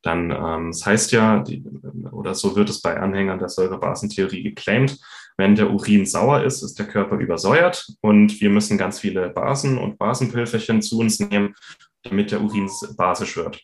Dann, 0.01 0.31
ähm, 0.31 0.71
das 0.71 0.85
heißt 0.85 1.11
ja, 1.11 1.39
die, 1.39 1.63
oder 2.11 2.33
so 2.33 2.55
wird 2.55 2.69
es 2.69 2.81
bei 2.81 2.99
Anhängern 2.99 3.39
der 3.39 3.49
Säurebasentheorie 3.49 4.43
geclaimed, 4.43 4.97
wenn 5.37 5.55
der 5.55 5.71
Urin 5.71 6.05
sauer 6.05 6.43
ist, 6.43 6.61
ist 6.61 6.77
der 6.77 6.87
Körper 6.87 7.17
übersäuert 7.17 7.87
und 8.01 8.41
wir 8.41 8.49
müssen 8.49 8.77
ganz 8.77 8.99
viele 8.99 9.29
Basen 9.29 9.77
und 9.77 9.97
Basenpülverchen 9.97 10.81
zu 10.81 10.99
uns 10.99 11.19
nehmen, 11.19 11.55
damit 12.03 12.31
der 12.31 12.41
Urin 12.41 12.69
basisch 12.97 13.37
wird. 13.37 13.61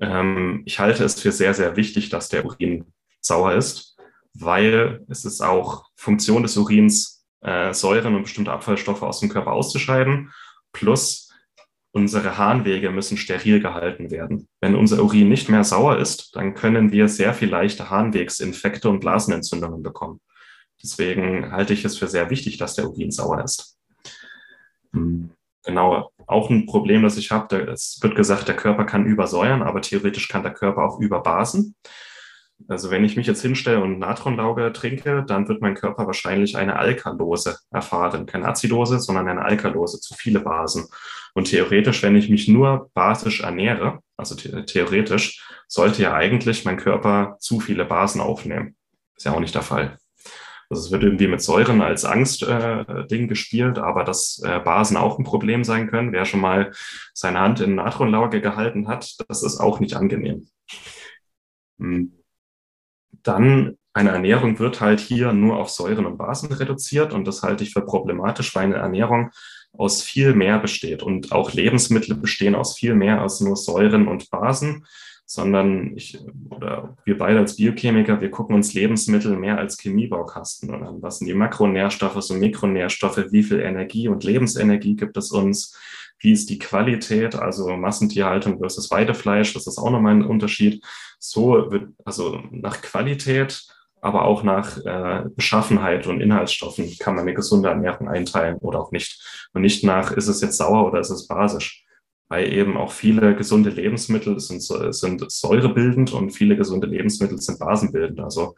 Ähm, 0.00 0.62
ich 0.66 0.78
halte 0.78 1.04
es 1.04 1.20
für 1.20 1.32
sehr, 1.32 1.54
sehr 1.54 1.76
wichtig, 1.76 2.10
dass 2.10 2.28
der 2.28 2.44
Urin 2.44 2.84
sauer 3.24 3.54
ist, 3.54 3.96
weil 4.34 5.04
es 5.08 5.24
ist 5.24 5.40
auch 5.40 5.86
Funktion 5.96 6.42
des 6.42 6.56
Urins, 6.56 7.24
äh, 7.40 7.72
Säuren 7.72 8.14
und 8.14 8.22
bestimmte 8.22 8.52
Abfallstoffe 8.52 9.02
aus 9.02 9.20
dem 9.20 9.28
Körper 9.28 9.52
auszuscheiden. 9.52 10.32
Plus 10.72 11.30
unsere 11.92 12.36
Harnwege 12.38 12.90
müssen 12.90 13.16
steril 13.16 13.60
gehalten 13.60 14.10
werden. 14.10 14.48
Wenn 14.60 14.74
unser 14.74 15.02
Urin 15.02 15.28
nicht 15.28 15.48
mehr 15.48 15.62
sauer 15.62 15.98
ist, 15.98 16.34
dann 16.34 16.54
können 16.54 16.90
wir 16.90 17.08
sehr 17.08 17.34
viel 17.34 17.48
leichter 17.48 17.88
Harnwegsinfekte 17.88 18.88
und 18.88 19.00
Blasenentzündungen 19.00 19.82
bekommen. 19.82 20.20
Deswegen 20.82 21.52
halte 21.52 21.72
ich 21.72 21.84
es 21.84 21.96
für 21.96 22.08
sehr 22.08 22.30
wichtig, 22.30 22.58
dass 22.58 22.74
der 22.74 22.88
Urin 22.88 23.12
sauer 23.12 23.44
ist. 23.44 23.78
Hm, 24.92 25.30
genau, 25.64 26.10
auch 26.26 26.50
ein 26.50 26.66
Problem, 26.66 27.04
das 27.04 27.16
ich 27.16 27.30
habe, 27.30 27.58
es 27.70 27.98
wird 28.02 28.16
gesagt, 28.16 28.48
der 28.48 28.56
Körper 28.56 28.84
kann 28.84 29.06
übersäuern, 29.06 29.62
aber 29.62 29.80
theoretisch 29.80 30.28
kann 30.28 30.42
der 30.42 30.52
Körper 30.52 30.82
auch 30.82 30.98
überbasen. 30.98 31.76
Also 32.68 32.90
wenn 32.90 33.04
ich 33.04 33.16
mich 33.16 33.26
jetzt 33.26 33.42
hinstelle 33.42 33.82
und 33.82 33.98
Natronlauge 33.98 34.72
trinke, 34.72 35.24
dann 35.26 35.48
wird 35.48 35.60
mein 35.60 35.74
Körper 35.74 36.06
wahrscheinlich 36.06 36.56
eine 36.56 36.76
Alkalose 36.76 37.58
erfahren. 37.70 38.26
Keine 38.26 38.48
Azidose, 38.48 39.00
sondern 39.00 39.28
eine 39.28 39.44
Alkalose, 39.44 40.00
zu 40.00 40.14
viele 40.14 40.40
Basen. 40.40 40.86
Und 41.34 41.48
theoretisch, 41.48 42.02
wenn 42.02 42.16
ich 42.16 42.30
mich 42.30 42.48
nur 42.48 42.90
basisch 42.94 43.40
ernähre, 43.40 44.00
also 44.16 44.34
the 44.36 44.64
theoretisch, 44.64 45.46
sollte 45.68 46.02
ja 46.02 46.14
eigentlich 46.14 46.64
mein 46.64 46.76
Körper 46.76 47.36
zu 47.40 47.60
viele 47.60 47.84
Basen 47.84 48.20
aufnehmen. 48.20 48.76
Ist 49.16 49.26
ja 49.26 49.32
auch 49.32 49.40
nicht 49.40 49.54
der 49.54 49.62
Fall. 49.62 49.98
Also 50.70 50.86
es 50.86 50.90
wird 50.90 51.02
irgendwie 51.02 51.28
mit 51.28 51.42
Säuren 51.42 51.82
als 51.82 52.04
Angst-Ding 52.04 53.24
äh, 53.24 53.26
gespielt, 53.26 53.78
aber 53.78 54.04
dass 54.04 54.40
äh, 54.42 54.60
Basen 54.60 54.96
auch 54.96 55.18
ein 55.18 55.24
Problem 55.24 55.64
sein 55.64 55.88
können. 55.90 56.12
Wer 56.12 56.24
schon 56.24 56.40
mal 56.40 56.72
seine 57.12 57.40
Hand 57.40 57.60
in 57.60 57.74
Natronlauge 57.74 58.40
gehalten 58.40 58.88
hat, 58.88 59.14
das 59.28 59.42
ist 59.42 59.60
auch 59.60 59.80
nicht 59.80 59.94
angenehm. 59.94 60.46
Hm 61.78 62.23
dann 63.24 63.76
eine 63.92 64.10
Ernährung 64.10 64.58
wird 64.58 64.80
halt 64.80 65.00
hier 65.00 65.32
nur 65.32 65.58
auf 65.58 65.70
Säuren 65.70 66.06
und 66.06 66.18
Basen 66.18 66.52
reduziert 66.52 67.12
und 67.12 67.26
das 67.26 67.42
halte 67.42 67.62
ich 67.62 67.72
für 67.72 67.82
problematisch, 67.82 68.54
weil 68.54 68.64
eine 68.64 68.76
Ernährung 68.76 69.30
aus 69.72 70.02
viel 70.02 70.34
mehr 70.34 70.58
besteht. 70.58 71.02
Und 71.02 71.32
auch 71.32 71.52
Lebensmittel 71.52 72.16
bestehen 72.16 72.54
aus 72.54 72.76
viel 72.76 72.94
mehr 72.94 73.20
als 73.20 73.40
nur 73.40 73.56
Säuren 73.56 74.08
und 74.08 74.30
Basen, 74.30 74.84
sondern 75.26 75.96
ich 75.96 76.18
oder 76.50 76.96
wir 77.04 77.16
beide 77.16 77.38
als 77.38 77.56
Biochemiker, 77.56 78.20
wir 78.20 78.30
gucken 78.30 78.54
uns 78.54 78.74
Lebensmittel 78.74 79.36
mehr 79.36 79.58
als 79.58 79.78
Chemiebaukasten 79.78 80.70
an. 80.74 81.00
Was 81.02 81.18
sind 81.18 81.28
die 81.28 81.34
Makronährstoffe, 81.34 82.22
so 82.22 82.34
Mikronährstoffe, 82.34 83.26
wie 83.30 83.42
viel 83.42 83.60
Energie 83.60 84.08
und 84.08 84.24
Lebensenergie 84.24 84.96
gibt 84.96 85.16
es 85.16 85.30
uns? 85.30 85.76
Wie 86.18 86.32
ist 86.32 86.48
die 86.50 86.58
Qualität, 86.58 87.34
also 87.34 87.76
Massentierhaltung 87.76 88.58
versus 88.58 88.90
Weidefleisch, 88.90 89.52
das 89.54 89.66
ist 89.66 89.78
auch 89.78 89.90
nochmal 89.90 90.14
ein 90.14 90.24
Unterschied. 90.24 90.84
So 91.18 91.70
wird, 91.70 91.90
also 92.04 92.40
nach 92.50 92.80
Qualität, 92.80 93.66
aber 94.00 94.24
auch 94.24 94.42
nach 94.42 94.78
äh, 94.84 95.24
Beschaffenheit 95.34 96.06
und 96.06 96.20
Inhaltsstoffen 96.20 96.96
kann 96.98 97.14
man 97.14 97.22
eine 97.22 97.34
gesunde 97.34 97.70
Ernährung 97.70 98.08
einteilen 98.08 98.56
oder 98.58 98.80
auch 98.80 98.92
nicht. 98.92 99.48
Und 99.52 99.62
nicht 99.62 99.84
nach, 99.84 100.12
ist 100.12 100.28
es 100.28 100.40
jetzt 100.40 100.58
sauer 100.58 100.86
oder 100.86 101.00
ist 101.00 101.10
es 101.10 101.26
basisch 101.26 101.84
weil 102.28 102.52
eben 102.52 102.76
auch 102.76 102.92
viele 102.92 103.36
gesunde 103.36 103.70
Lebensmittel 103.70 104.40
sind, 104.40 104.62
sind 104.62 105.30
säurebildend 105.30 106.12
und 106.12 106.30
viele 106.30 106.56
gesunde 106.56 106.86
Lebensmittel 106.86 107.38
sind 107.38 107.58
basenbildend. 107.58 108.20
Also 108.20 108.56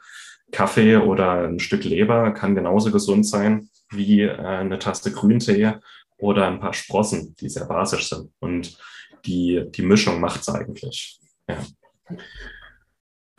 Kaffee 0.53 0.97
oder 0.97 1.49
ein 1.49 1.59
Stück 1.59 1.85
Leber 1.85 2.31
kann 2.33 2.55
genauso 2.55 2.93
gesund 2.93 3.27
sein 3.27 3.69
wie 3.91 4.23
äh, 4.23 4.37
eine 4.37 4.79
Tasse 4.79 5.13
Grüntee 5.13 5.75
oder 6.19 6.47
ein 6.47 6.61
paar 6.61 6.73
Sprossen, 6.73 7.35
die 7.41 7.49
sehr 7.49 7.67
basisch 7.67 8.09
sind. 8.09 8.31
Und 8.41 8.79
die, 9.25 9.65
die 9.71 9.83
Mischung 9.83 10.21
macht 10.21 10.43
es 10.43 10.49
eigentlich. 10.49 11.19
Ja. 11.49 11.59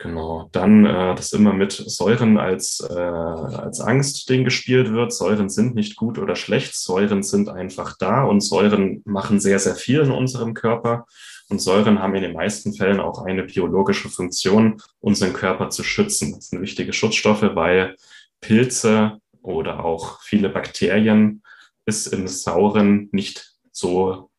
Genau, 0.00 0.48
dann 0.52 0.86
äh, 0.86 1.16
das 1.16 1.32
immer 1.32 1.52
mit 1.52 1.72
Säuren 1.72 2.38
als, 2.38 2.78
äh, 2.88 2.94
als 2.94 3.80
Angstding 3.80 4.44
gespielt 4.44 4.92
wird. 4.92 5.12
Säuren 5.12 5.48
sind 5.48 5.74
nicht 5.74 5.96
gut 5.96 6.18
oder 6.18 6.36
schlecht, 6.36 6.76
Säuren 6.76 7.24
sind 7.24 7.48
einfach 7.48 7.96
da 7.98 8.22
und 8.22 8.40
Säuren 8.40 9.02
machen 9.04 9.40
sehr, 9.40 9.58
sehr 9.58 9.74
viel 9.74 10.00
in 10.00 10.12
unserem 10.12 10.54
Körper. 10.54 11.06
Und 11.48 11.60
Säuren 11.60 11.98
haben 11.98 12.14
in 12.14 12.22
den 12.22 12.34
meisten 12.34 12.74
Fällen 12.74 13.00
auch 13.00 13.24
eine 13.24 13.42
biologische 13.42 14.08
Funktion, 14.08 14.80
unseren 15.00 15.32
Körper 15.32 15.70
zu 15.70 15.82
schützen. 15.82 16.32
Das 16.32 16.50
sind 16.50 16.60
wichtige 16.60 16.92
Schutzstoffe, 16.92 17.42
weil 17.54 17.96
Pilze 18.40 19.18
oder 19.42 19.84
auch 19.84 20.20
viele 20.22 20.48
Bakterien 20.48 21.42
es 21.88 22.06
im 22.06 22.28
Sauren 22.28 23.08
nicht 23.12 23.54
so 23.72 24.30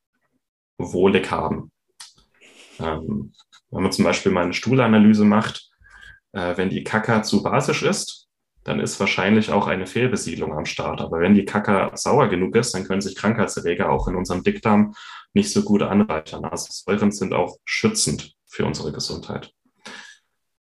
wohlig 0.77 1.31
haben. 1.31 1.71
Ähm, 2.79 3.33
wenn 3.71 3.83
man 3.83 3.91
zum 3.91 4.05
Beispiel 4.05 4.31
mal 4.31 4.45
eine 4.45 4.53
Stuhlanalyse 4.53 5.25
macht, 5.25 5.69
äh, 6.31 6.55
wenn 6.57 6.69
die 6.69 6.83
Kaka 6.83 7.23
zu 7.23 7.43
basisch 7.43 7.83
ist, 7.83 8.27
dann 8.63 8.79
ist 8.79 8.99
wahrscheinlich 8.99 9.51
auch 9.51 9.67
eine 9.67 9.87
Fehlbesiedlung 9.87 10.53
am 10.53 10.65
Start. 10.65 11.01
Aber 11.01 11.19
wenn 11.19 11.33
die 11.33 11.45
Kaka 11.45 11.95
sauer 11.95 12.27
genug 12.27 12.55
ist, 12.55 12.73
dann 12.73 12.85
können 12.85 13.01
sich 13.01 13.15
Krankheitserreger 13.15 13.89
auch 13.89 14.07
in 14.07 14.15
unserem 14.15 14.43
Dickdarm 14.43 14.93
nicht 15.33 15.51
so 15.51 15.63
gut 15.63 15.81
anreichern. 15.81 16.45
Also 16.45 16.67
Säuren 16.71 17.11
sind 17.11 17.33
auch 17.33 17.57
schützend 17.65 18.35
für 18.45 18.65
unsere 18.65 18.91
Gesundheit. 18.91 19.53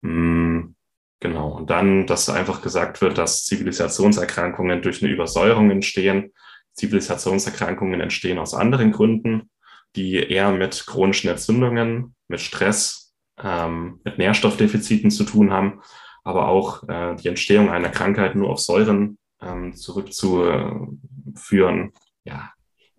Mm, 0.01 0.73
genau. 1.19 1.51
Und 1.57 1.69
dann, 1.69 2.05
dass 2.07 2.29
einfach 2.29 2.61
gesagt 2.61 3.01
wird, 3.01 3.17
dass 3.17 3.45
Zivilisationserkrankungen 3.45 4.81
durch 4.81 5.01
eine 5.01 5.11
Übersäuerung 5.11 5.71
entstehen. 5.71 6.33
Zivilisationserkrankungen 6.81 8.01
entstehen 8.01 8.39
aus 8.39 8.53
anderen 8.53 8.91
Gründen 8.91 9.49
die 9.95 10.15
eher 10.15 10.51
mit 10.51 10.85
chronischen 10.85 11.29
Entzündungen, 11.29 12.15
mit 12.27 12.39
Stress, 12.39 13.13
ähm, 13.41 13.99
mit 14.03 14.17
Nährstoffdefiziten 14.17 15.11
zu 15.11 15.23
tun 15.23 15.51
haben, 15.51 15.81
aber 16.23 16.47
auch 16.47 16.87
äh, 16.87 17.15
die 17.15 17.27
Entstehung 17.27 17.69
einer 17.69 17.89
Krankheit 17.89 18.35
nur 18.35 18.49
auf 18.49 18.59
Säuren 18.59 19.17
ähm, 19.41 19.75
zurückzuführen, 19.75 21.91
ja, 22.23 22.51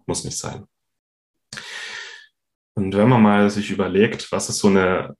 muss 0.07 0.25
nicht 0.25 0.37
sein. 0.37 0.65
Und 2.75 2.97
wenn 2.97 3.09
man 3.09 3.23
mal 3.23 3.51
sich 3.51 3.71
überlegt, 3.71 4.33
was 4.33 4.49
ist 4.49 4.59
so 4.59 4.69
eine, 4.69 5.15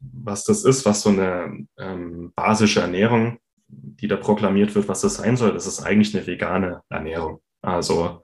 was 0.00 0.44
das 0.44 0.64
ist, 0.64 0.86
was 0.86 1.02
so 1.02 1.10
eine 1.10 1.66
ähm, 1.78 2.32
basische 2.34 2.80
Ernährung, 2.80 3.38
die 3.66 4.06
da 4.06 4.16
proklamiert 4.16 4.74
wird, 4.74 4.88
was 4.88 5.02
das 5.02 5.16
sein 5.16 5.36
soll, 5.36 5.52
das 5.52 5.66
ist 5.66 5.82
eigentlich 5.82 6.14
eine 6.14 6.26
vegane 6.26 6.82
Ernährung. 6.88 7.40
Also 7.62 8.22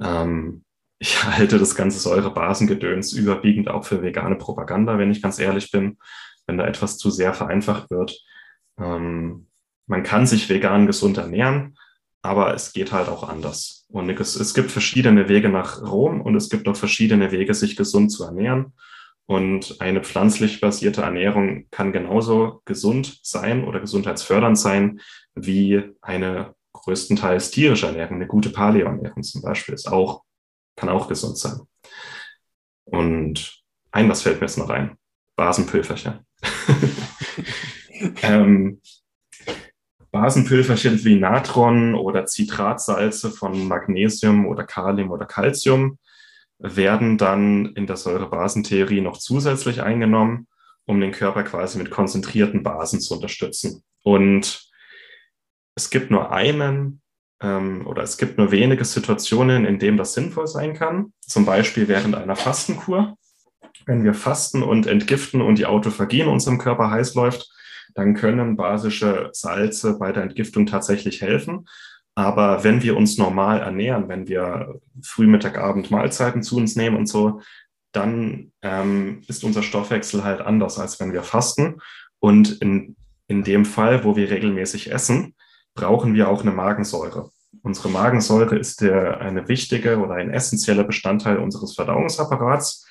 ähm, 0.00 0.64
ich 0.98 1.24
halte 1.24 1.58
das 1.58 1.74
ganze 1.74 1.98
Säurebasengedöns 1.98 3.12
überwiegend 3.12 3.68
auch 3.68 3.84
für 3.84 4.02
vegane 4.02 4.36
Propaganda, 4.36 4.98
wenn 4.98 5.10
ich 5.10 5.22
ganz 5.22 5.38
ehrlich 5.38 5.70
bin, 5.70 5.98
wenn 6.46 6.58
da 6.58 6.66
etwas 6.66 6.98
zu 6.98 7.10
sehr 7.10 7.34
vereinfacht 7.34 7.90
wird. 7.90 8.20
Ähm, 8.78 9.46
man 9.86 10.02
kann 10.02 10.26
sich 10.26 10.48
vegan 10.48 10.86
gesund 10.86 11.18
ernähren, 11.18 11.76
aber 12.22 12.54
es 12.54 12.72
geht 12.72 12.92
halt 12.92 13.08
auch 13.08 13.28
anders. 13.28 13.86
Und 13.88 14.10
es, 14.10 14.36
es 14.36 14.52
gibt 14.54 14.70
verschiedene 14.70 15.28
Wege 15.28 15.48
nach 15.48 15.82
Rom 15.82 16.20
und 16.20 16.34
es 16.34 16.50
gibt 16.50 16.68
auch 16.68 16.76
verschiedene 16.76 17.32
Wege, 17.32 17.54
sich 17.54 17.74
gesund 17.74 18.12
zu 18.12 18.24
ernähren. 18.24 18.74
Und 19.26 19.80
eine 19.80 20.02
pflanzlich 20.02 20.60
basierte 20.60 21.02
Ernährung 21.02 21.66
kann 21.70 21.92
genauso 21.92 22.62
gesund 22.64 23.20
sein 23.22 23.64
oder 23.64 23.80
gesundheitsfördernd 23.80 24.58
sein 24.58 25.00
wie 25.34 25.82
eine 26.00 26.54
größtenteils 26.82 27.50
tierische 27.50 27.86
Ernährung. 27.86 28.16
Eine 28.16 28.26
gute 28.26 28.50
Paleo-Ernährung 28.50 29.22
zum 29.22 29.42
Beispiel 29.42 29.74
ist 29.74 29.90
auch 29.90 30.22
kann 30.78 30.88
auch 30.88 31.08
gesund 31.08 31.36
sein. 31.36 31.60
Und 32.84 33.62
ein, 33.90 34.08
was 34.08 34.22
fällt 34.22 34.40
mir 34.40 34.46
jetzt 34.46 34.58
noch 34.58 34.70
ein? 34.70 34.96
Basenpülverchen. 35.36 36.20
ähm, 38.22 38.80
Basenpülverchen 40.10 41.04
wie 41.04 41.16
Natron 41.16 41.94
oder 41.94 42.24
Zitratsalze 42.26 43.30
von 43.30 43.68
Magnesium 43.68 44.46
oder 44.46 44.64
Kalium 44.64 45.10
oder 45.10 45.26
Calcium 45.26 45.98
werden 46.58 47.18
dann 47.18 47.66
in 47.74 47.86
der 47.86 47.96
Säurebasentheorie 47.96 49.00
noch 49.00 49.18
zusätzlich 49.18 49.82
eingenommen, 49.82 50.48
um 50.86 51.00
den 51.00 51.12
Körper 51.12 51.42
quasi 51.42 51.78
mit 51.78 51.90
konzentrierten 51.90 52.62
Basen 52.62 53.00
zu 53.00 53.14
unterstützen. 53.14 53.82
Und 54.02 54.67
es 55.78 55.90
gibt 55.90 56.10
nur 56.10 56.32
einen 56.32 57.00
ähm, 57.40 57.86
oder 57.86 58.02
es 58.02 58.18
gibt 58.18 58.36
nur 58.36 58.50
wenige 58.50 58.84
Situationen, 58.84 59.64
in 59.64 59.78
denen 59.78 59.96
das 59.96 60.12
sinnvoll 60.12 60.48
sein 60.48 60.74
kann. 60.74 61.12
Zum 61.20 61.44
Beispiel 61.44 61.86
während 61.86 62.16
einer 62.16 62.34
Fastenkur. 62.34 63.16
Wenn 63.86 64.02
wir 64.02 64.12
fasten 64.12 64.64
und 64.64 64.88
entgiften 64.88 65.40
und 65.40 65.56
die 65.56 65.66
Autophagie 65.66 66.22
in 66.22 66.28
unserem 66.28 66.58
Körper 66.58 66.90
heiß 66.90 67.14
läuft, 67.14 67.48
dann 67.94 68.14
können 68.14 68.56
basische 68.56 69.30
Salze 69.32 69.98
bei 70.00 70.10
der 70.10 70.24
Entgiftung 70.24 70.66
tatsächlich 70.66 71.22
helfen. 71.22 71.68
Aber 72.16 72.64
wenn 72.64 72.82
wir 72.82 72.96
uns 72.96 73.16
normal 73.16 73.60
ernähren, 73.60 74.08
wenn 74.08 74.26
wir 74.26 74.80
Früh, 75.00 75.28
Mittag, 75.28 75.58
Abend 75.58 75.92
Mahlzeiten 75.92 76.42
zu 76.42 76.56
uns 76.56 76.74
nehmen 76.74 76.96
und 76.96 77.06
so, 77.06 77.40
dann 77.92 78.50
ähm, 78.62 79.22
ist 79.28 79.44
unser 79.44 79.62
Stoffwechsel 79.62 80.24
halt 80.24 80.40
anders, 80.40 80.80
als 80.80 80.98
wenn 80.98 81.12
wir 81.12 81.22
fasten. 81.22 81.80
Und 82.18 82.60
in, 82.60 82.96
in 83.28 83.44
dem 83.44 83.64
Fall, 83.64 84.02
wo 84.02 84.16
wir 84.16 84.28
regelmäßig 84.28 84.90
essen, 84.90 85.34
brauchen 85.78 86.14
wir 86.14 86.28
auch 86.28 86.42
eine 86.42 86.50
Magensäure. 86.50 87.30
Unsere 87.62 87.88
Magensäure 87.88 88.56
ist 88.56 88.80
der, 88.80 89.20
eine 89.20 89.48
wichtige 89.48 89.98
oder 89.98 90.14
ein 90.14 90.30
essentieller 90.30 90.82
Bestandteil 90.82 91.38
unseres 91.38 91.74
Verdauungsapparats. 91.74 92.84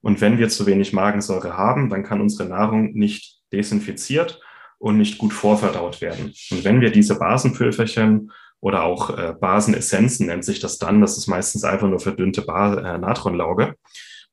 Und 0.00 0.20
wenn 0.20 0.38
wir 0.38 0.48
zu 0.48 0.66
wenig 0.66 0.92
Magensäure 0.92 1.56
haben, 1.56 1.88
dann 1.88 2.02
kann 2.02 2.20
unsere 2.20 2.48
Nahrung 2.48 2.94
nicht 2.94 3.38
desinfiziert 3.52 4.40
und 4.78 4.98
nicht 4.98 5.18
gut 5.18 5.32
vorverdaut 5.32 6.00
werden. 6.00 6.34
Und 6.50 6.64
wenn 6.64 6.80
wir 6.80 6.90
diese 6.90 7.16
Basenpülverchen 7.16 8.32
oder 8.60 8.82
auch 8.82 9.16
äh, 9.16 9.34
Basenessenzen 9.40 10.26
nennt 10.26 10.44
sich 10.44 10.58
das 10.58 10.78
dann, 10.78 11.00
das 11.00 11.16
ist 11.16 11.28
meistens 11.28 11.62
einfach 11.62 11.88
nur 11.88 12.00
verdünnte 12.00 12.42
ba 12.42 12.74
äh, 12.74 12.98
Natronlauge 12.98 13.76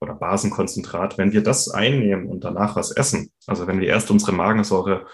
oder 0.02 0.16
Basenkonzentrat, 0.16 1.20
wenn 1.20 1.32
wir 1.32 1.44
das 1.44 1.70
einnehmen 1.70 2.26
und 2.26 2.44
danach 2.44 2.76
was 2.76 2.90
essen, 2.90 3.32
also 3.46 3.68
wenn 3.68 3.80
wir 3.80 3.88
erst 3.88 4.10
unsere 4.10 4.32
Magensäure 4.32 5.06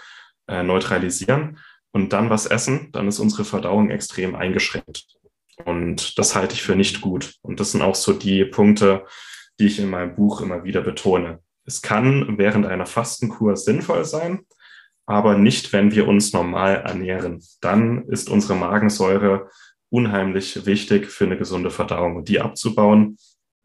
äh, 0.48 0.62
neutralisieren, 0.62 1.58
und 1.96 2.12
dann 2.12 2.28
was 2.28 2.44
essen, 2.44 2.90
dann 2.92 3.08
ist 3.08 3.20
unsere 3.20 3.46
Verdauung 3.46 3.88
extrem 3.88 4.34
eingeschränkt. 4.34 5.06
Und 5.64 6.18
das 6.18 6.36
halte 6.36 6.52
ich 6.52 6.62
für 6.62 6.76
nicht 6.76 7.00
gut. 7.00 7.36
Und 7.40 7.58
das 7.58 7.72
sind 7.72 7.80
auch 7.80 7.94
so 7.94 8.12
die 8.12 8.44
Punkte, 8.44 9.06
die 9.58 9.64
ich 9.64 9.78
in 9.78 9.88
meinem 9.88 10.14
Buch 10.14 10.42
immer 10.42 10.62
wieder 10.62 10.82
betone. 10.82 11.40
Es 11.64 11.80
kann 11.80 12.36
während 12.36 12.66
einer 12.66 12.84
Fastenkur 12.84 13.56
sinnvoll 13.56 14.04
sein, 14.04 14.40
aber 15.06 15.38
nicht, 15.38 15.72
wenn 15.72 15.90
wir 15.90 16.06
uns 16.06 16.34
normal 16.34 16.82
ernähren. 16.84 17.42
Dann 17.62 18.04
ist 18.08 18.28
unsere 18.28 18.56
Magensäure 18.56 19.48
unheimlich 19.88 20.66
wichtig 20.66 21.06
für 21.06 21.24
eine 21.24 21.38
gesunde 21.38 21.70
Verdauung. 21.70 22.16
Und 22.16 22.28
die 22.28 22.42
abzubauen 22.42 23.16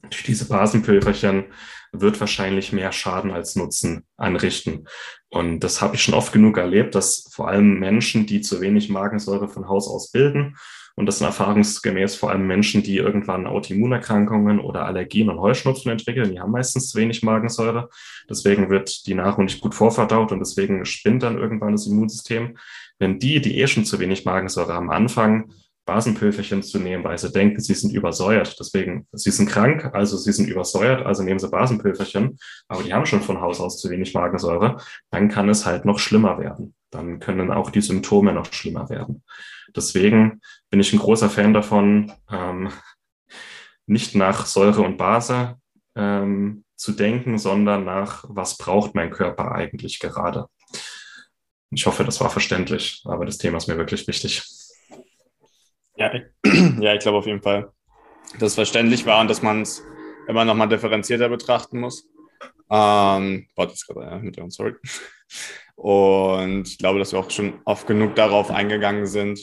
durch 0.10 0.24
diese 0.24 0.48
Basenpülverchen 0.48 1.46
wird 1.94 2.20
wahrscheinlich 2.20 2.72
mehr 2.72 2.92
Schaden 2.92 3.32
als 3.32 3.56
Nutzen 3.56 4.06
anrichten. 4.18 4.88
Und 5.30 5.60
das 5.62 5.82
habe 5.82 5.96
ich 5.96 6.04
schon 6.04 6.14
oft 6.14 6.32
genug 6.32 6.58
erlebt, 6.58 6.96
dass 6.96 7.28
vor 7.32 7.50
allem 7.50 7.80
Menschen, 7.80 8.26
die 8.26 8.42
zu 8.42 8.62
wenig 8.62 8.90
Magensäure 8.90 9.50
von 9.50 9.68
Haus 9.68 9.88
aus 9.88 10.12
bilden, 10.12 10.56
und 10.96 11.06
das 11.06 11.20
sind 11.20 11.28
erfahrungsgemäß 11.28 12.16
vor 12.16 12.32
allem 12.32 12.46
Menschen, 12.48 12.84
die 12.84 12.98
irgendwann 12.98 13.48
Autoimmunerkrankungen 13.48 14.60
oder 14.60 14.86
Allergien 14.86 15.30
und 15.30 15.40
Heuschnupfen 15.40 15.92
entwickeln, 15.92 16.32
die 16.32 16.40
haben 16.40 16.52
meistens 16.52 16.90
zu 16.90 17.00
wenig 17.00 17.24
Magensäure. 17.24 17.90
Deswegen 18.30 18.70
wird 18.70 19.06
die 19.08 19.14
Nahrung 19.14 19.46
nicht 19.46 19.62
gut 19.62 19.74
vorverdaut 19.74 20.32
und 20.32 20.40
deswegen 20.40 20.86
spinnt 20.86 21.24
dann 21.24 21.38
irgendwann 21.38 21.72
das 21.72 21.88
Immunsystem. 21.88 22.58
Wenn 23.00 23.20
die, 23.20 23.42
die 23.42 23.60
eh 23.60 23.68
schon 23.68 23.86
zu 23.86 24.00
wenig 24.00 24.26
Magensäure 24.26 24.74
haben, 24.74 24.92
anfangen, 24.92 25.54
Basenpülverchen 25.86 26.63
zu 26.63 26.80
nehmen, 26.80 27.04
weil 27.04 27.17
sie 27.17 27.32
denken, 27.32 27.60
sie 27.60 27.74
sind 27.74 27.91
übersäuert. 27.94 28.60
Deswegen, 28.60 29.08
sie 29.12 29.32
sind 29.32 29.50
krank, 29.50 29.89
also 29.94 30.17
sie 30.17 30.32
sind 30.32 30.48
übersäuert, 30.48 31.06
also 31.06 31.24
nehmen 31.24 31.39
sie 31.39 31.50
Basenpülverchen, 31.50 32.38
aber 32.67 32.84
die 32.84 32.94
haben 32.94 33.06
schon 33.06 33.22
von 33.22 33.41
Haus 33.41 33.60
aus 33.60 33.80
zu 33.80 33.89
wenig 33.89 34.13
Magensäure, 34.13 34.78
dann 35.10 35.30
kann 35.30 35.50
es 35.50 35.65
halt 35.65 35.86
noch 35.86 36.00
schlimmer 36.00 36.39
werden. 36.39 36.76
Dann 36.91 37.20
können 37.20 37.52
auch 37.52 37.72
die 37.72 37.82
Symptome 37.82 38.34
noch 38.34 38.52
schlimmer 38.54 38.89
werden. 38.89 39.24
Deswegen 39.76 40.41
bin 40.70 40.80
ich 40.80 40.94
ein 40.94 41.00
großer 41.00 41.30
Fan 41.30 41.54
davon, 41.54 42.12
ähm, 42.30 42.70
nicht 43.86 44.15
nach 44.15 44.46
Säure 44.46 44.82
und 44.82 44.98
Base 44.98 45.56
ähm, 45.96 46.63
zu 46.76 46.91
denken, 46.91 47.38
sondern 47.38 47.86
nach, 47.86 48.26
was 48.28 48.58
braucht 48.58 48.96
mein 48.96 49.12
Körper 49.12 49.52
eigentlich 49.52 50.00
gerade. 50.00 50.48
Ich 51.72 51.86
hoffe, 51.86 52.04
das 52.04 52.20
war 52.20 52.30
verständlich, 52.30 53.02
aber 53.06 53.26
das 53.26 53.38
Thema 53.38 53.58
ist 53.58 53.67
mir 53.67 53.78
wirklich 53.78 54.08
wichtig. 54.08 54.44
Ja, 55.95 56.12
ja 56.80 56.93
ich 56.93 56.99
glaube 57.01 57.17
auf 57.17 57.25
jeden 57.25 57.41
Fall, 57.41 57.71
dass 58.34 58.49
es 58.49 58.56
verständlich 58.56 59.06
war 59.06 59.21
und 59.21 59.30
dass 59.30 59.41
man 59.41 59.62
es 59.62 59.84
immer 60.27 60.45
nochmal 60.45 60.69
differenzierter 60.69 61.30
betrachten 61.30 61.80
muss. 61.80 62.08
Ähm, 62.69 63.47
warte, 63.56 63.73
jetzt 63.73 63.88
gerade 63.88 64.19
mit 64.19 64.38
uns, 64.38 64.56
sorry. 64.56 64.75
Und 65.75 66.67
ich 66.67 66.77
glaube, 66.77 66.99
dass 66.99 67.12
wir 67.12 67.19
auch 67.19 67.30
schon 67.32 67.60
oft 67.65 67.88
genug 67.88 68.15
darauf 68.15 68.51
eingegangen 68.51 69.08
sind, 69.08 69.39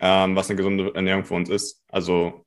ähm, 0.00 0.34
was 0.34 0.50
eine 0.50 0.56
gesunde 0.56 0.92
Ernährung 0.94 1.24
für 1.24 1.34
uns 1.34 1.48
ist. 1.48 1.84
Also 1.88 2.44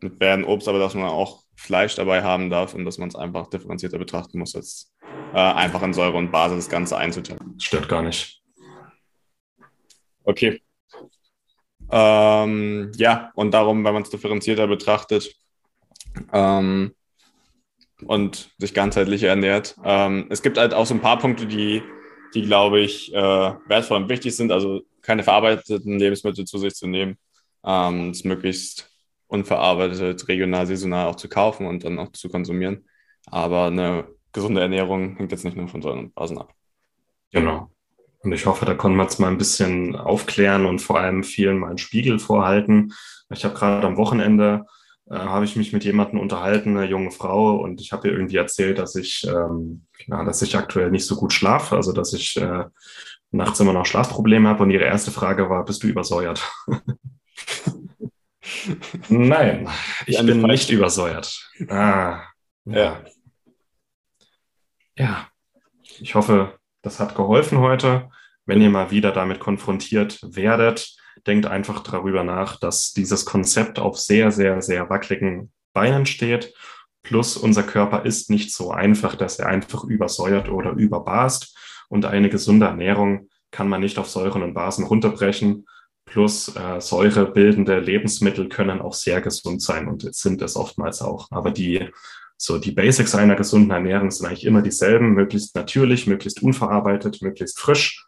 mit 0.00 0.18
Beeren, 0.18 0.42
Obst, 0.42 0.66
aber 0.66 0.78
dass 0.78 0.94
man 0.94 1.04
auch 1.04 1.44
Fleisch 1.54 1.94
dabei 1.96 2.22
haben 2.22 2.48
darf 2.48 2.74
und 2.74 2.84
dass 2.84 2.98
man 2.98 3.08
es 3.08 3.14
einfach 3.14 3.48
differenzierter 3.48 3.98
betrachten 3.98 4.38
muss, 4.38 4.54
als 4.54 4.92
äh, 5.34 5.38
einfach 5.38 5.82
in 5.82 5.92
Säure 5.92 6.16
und 6.16 6.30
Basis 6.30 6.64
das 6.64 6.70
Ganze 6.70 6.96
einzuteilen. 6.96 7.60
Stört 7.60 7.88
gar 7.88 8.02
nicht. 8.02 8.42
Okay. 10.24 10.60
Ähm, 11.90 12.92
ja, 12.96 13.30
und 13.34 13.52
darum, 13.52 13.84
wenn 13.84 13.94
man 13.94 14.02
es 14.02 14.10
differenzierter 14.10 14.66
betrachtet 14.66 15.34
ähm, 16.32 16.94
und 18.04 18.50
sich 18.58 18.74
ganzheitlich 18.74 19.22
ernährt. 19.22 19.76
Ähm, 19.84 20.26
es 20.30 20.42
gibt 20.42 20.58
halt 20.58 20.74
auch 20.74 20.86
so 20.86 20.94
ein 20.94 21.00
paar 21.00 21.18
Punkte, 21.18 21.46
die, 21.46 21.82
die 22.34 22.42
glaube 22.42 22.80
ich, 22.80 23.14
äh, 23.14 23.18
wertvoll 23.66 24.02
und 24.02 24.08
wichtig 24.08 24.36
sind. 24.36 24.52
Also 24.52 24.82
keine 25.02 25.22
verarbeiteten 25.22 25.98
Lebensmittel 25.98 26.44
zu 26.44 26.58
sich 26.58 26.74
zu 26.74 26.86
nehmen, 26.86 27.16
ähm, 27.64 28.10
es 28.10 28.24
möglichst 28.24 28.90
unverarbeitet, 29.28 30.26
regional, 30.28 30.66
saisonal 30.66 31.06
auch 31.06 31.16
zu 31.16 31.28
kaufen 31.28 31.66
und 31.66 31.84
dann 31.84 31.98
auch 31.98 32.12
zu 32.12 32.28
konsumieren. 32.28 32.86
Aber 33.26 33.66
eine 33.66 34.08
gesunde 34.32 34.60
Ernährung 34.60 35.16
hängt 35.16 35.32
jetzt 35.32 35.44
nicht 35.44 35.56
nur 35.56 35.68
von 35.68 35.82
Säuren 35.82 35.98
und 35.98 36.14
Basen 36.14 36.38
ab. 36.38 36.52
Genau. 37.32 37.70
Und 38.26 38.32
ich 38.32 38.44
hoffe, 38.44 38.64
da 38.64 38.74
konnten 38.74 38.96
wir 38.96 39.04
jetzt 39.04 39.20
mal 39.20 39.28
ein 39.28 39.38
bisschen 39.38 39.94
aufklären 39.94 40.66
und 40.66 40.80
vor 40.80 40.98
allem 40.98 41.22
vielen 41.22 41.58
mal 41.58 41.68
einen 41.68 41.78
Spiegel 41.78 42.18
vorhalten. 42.18 42.92
Ich 43.30 43.44
habe 43.44 43.54
gerade 43.54 43.86
am 43.86 43.96
Wochenende 43.96 44.66
äh, 45.08 45.14
habe 45.14 45.44
ich 45.44 45.54
mich 45.54 45.72
mit 45.72 45.84
jemandem 45.84 46.18
unterhalten, 46.18 46.76
eine 46.76 46.88
junge 46.88 47.12
Frau, 47.12 47.54
und 47.54 47.80
ich 47.80 47.92
habe 47.92 48.08
ihr 48.08 48.14
irgendwie 48.14 48.38
erzählt, 48.38 48.80
dass 48.80 48.96
ich, 48.96 49.24
ähm, 49.28 49.86
ja, 50.08 50.24
dass 50.24 50.42
ich 50.42 50.56
aktuell 50.56 50.90
nicht 50.90 51.06
so 51.06 51.14
gut 51.14 51.32
schlafe, 51.32 51.76
also 51.76 51.92
dass 51.92 52.12
ich 52.14 52.36
äh, 52.36 52.64
nachts 53.30 53.60
immer 53.60 53.72
noch 53.72 53.86
Schlafprobleme 53.86 54.48
habe. 54.48 54.64
Und 54.64 54.72
ihre 54.72 54.86
erste 54.86 55.12
Frage 55.12 55.48
war: 55.48 55.64
Bist 55.64 55.84
du 55.84 55.86
übersäuert? 55.86 56.42
Nein, 59.08 59.68
ich 60.04 60.18
bin 60.26 60.42
nicht 60.42 60.68
übersäuert. 60.70 61.48
Ah, 61.68 62.22
ja. 62.64 63.04
Ja, 64.96 65.28
ich 66.00 66.16
hoffe, 66.16 66.58
das 66.82 66.98
hat 66.98 67.14
geholfen 67.14 67.58
heute. 67.58 68.10
Wenn 68.46 68.62
ihr 68.62 68.70
mal 68.70 68.90
wieder 68.90 69.12
damit 69.12 69.40
konfrontiert 69.40 70.20
werdet, 70.22 70.96
denkt 71.26 71.46
einfach 71.46 71.80
darüber 71.80 72.24
nach, 72.24 72.56
dass 72.56 72.92
dieses 72.92 73.24
Konzept 73.24 73.78
auf 73.78 73.98
sehr, 73.98 74.30
sehr, 74.30 74.62
sehr 74.62 74.88
wackeligen 74.88 75.52
Beinen 75.72 76.06
steht. 76.06 76.54
Plus 77.02 77.36
unser 77.36 77.64
Körper 77.64 78.04
ist 78.04 78.30
nicht 78.30 78.54
so 78.54 78.70
einfach, 78.70 79.16
dass 79.16 79.38
er 79.38 79.48
einfach 79.48 79.84
übersäuert 79.84 80.48
oder 80.48 80.72
überbast. 80.72 81.56
Und 81.88 82.04
eine 82.04 82.28
gesunde 82.30 82.66
Ernährung 82.66 83.28
kann 83.50 83.68
man 83.68 83.80
nicht 83.80 83.98
auf 83.98 84.08
Säuren 84.08 84.42
und 84.42 84.54
Basen 84.54 84.84
runterbrechen. 84.84 85.66
Plus 86.04 86.54
äh, 86.54 86.80
säurebildende 86.80 87.80
Lebensmittel 87.80 88.48
können 88.48 88.80
auch 88.80 88.94
sehr 88.94 89.20
gesund 89.20 89.60
sein 89.60 89.88
und 89.88 90.14
sind 90.14 90.40
es 90.40 90.56
oftmals 90.56 91.02
auch. 91.02 91.28
Aber 91.30 91.50
die, 91.50 91.88
so 92.36 92.58
die 92.58 92.70
Basics 92.70 93.14
einer 93.14 93.34
gesunden 93.34 93.70
Ernährung 93.72 94.10
sind 94.10 94.26
eigentlich 94.26 94.44
immer 94.44 94.62
dieselben, 94.62 95.14
möglichst 95.14 95.56
natürlich, 95.56 96.06
möglichst 96.06 96.42
unverarbeitet, 96.42 97.22
möglichst 97.22 97.58
frisch. 97.58 98.05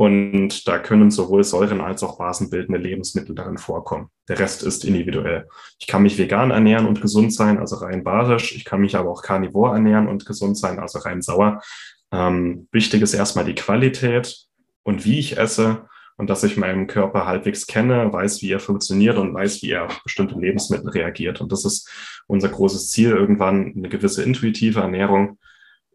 Und 0.00 0.66
da 0.66 0.78
können 0.78 1.10
sowohl 1.10 1.44
Säuren 1.44 1.82
als 1.82 2.02
auch 2.02 2.16
basenbildende 2.16 2.80
Lebensmittel 2.80 3.34
darin 3.34 3.58
vorkommen. 3.58 4.08
Der 4.30 4.38
Rest 4.38 4.62
ist 4.62 4.82
individuell. 4.82 5.46
Ich 5.78 5.86
kann 5.86 6.02
mich 6.02 6.16
vegan 6.16 6.50
ernähren 6.50 6.86
und 6.86 7.02
gesund 7.02 7.34
sein, 7.34 7.58
also 7.58 7.76
rein 7.76 8.02
basisch. 8.02 8.56
Ich 8.56 8.64
kann 8.64 8.80
mich 8.80 8.96
aber 8.96 9.10
auch 9.10 9.22
karnivor 9.22 9.74
ernähren 9.74 10.08
und 10.08 10.24
gesund 10.24 10.56
sein, 10.56 10.78
also 10.78 11.00
rein 11.00 11.20
sauer. 11.20 11.60
Ähm, 12.12 12.66
wichtig 12.72 13.02
ist 13.02 13.12
erstmal 13.12 13.44
die 13.44 13.54
Qualität 13.54 14.46
und 14.84 15.04
wie 15.04 15.18
ich 15.18 15.36
esse 15.36 15.86
und 16.16 16.30
dass 16.30 16.44
ich 16.44 16.56
meinen 16.56 16.86
Körper 16.86 17.26
halbwegs 17.26 17.66
kenne, 17.66 18.10
weiß, 18.10 18.40
wie 18.40 18.52
er 18.52 18.60
funktioniert 18.60 19.18
und 19.18 19.34
weiß, 19.34 19.60
wie 19.60 19.72
er 19.72 19.84
auf 19.84 20.02
bestimmte 20.02 20.40
Lebensmittel 20.40 20.88
reagiert. 20.88 21.42
Und 21.42 21.52
das 21.52 21.66
ist 21.66 21.90
unser 22.26 22.48
großes 22.48 22.88
Ziel, 22.88 23.10
irgendwann 23.10 23.74
eine 23.76 23.90
gewisse 23.90 24.22
intuitive 24.22 24.80
Ernährung. 24.80 25.38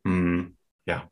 Hm, 0.03 0.55
ja. 0.85 1.09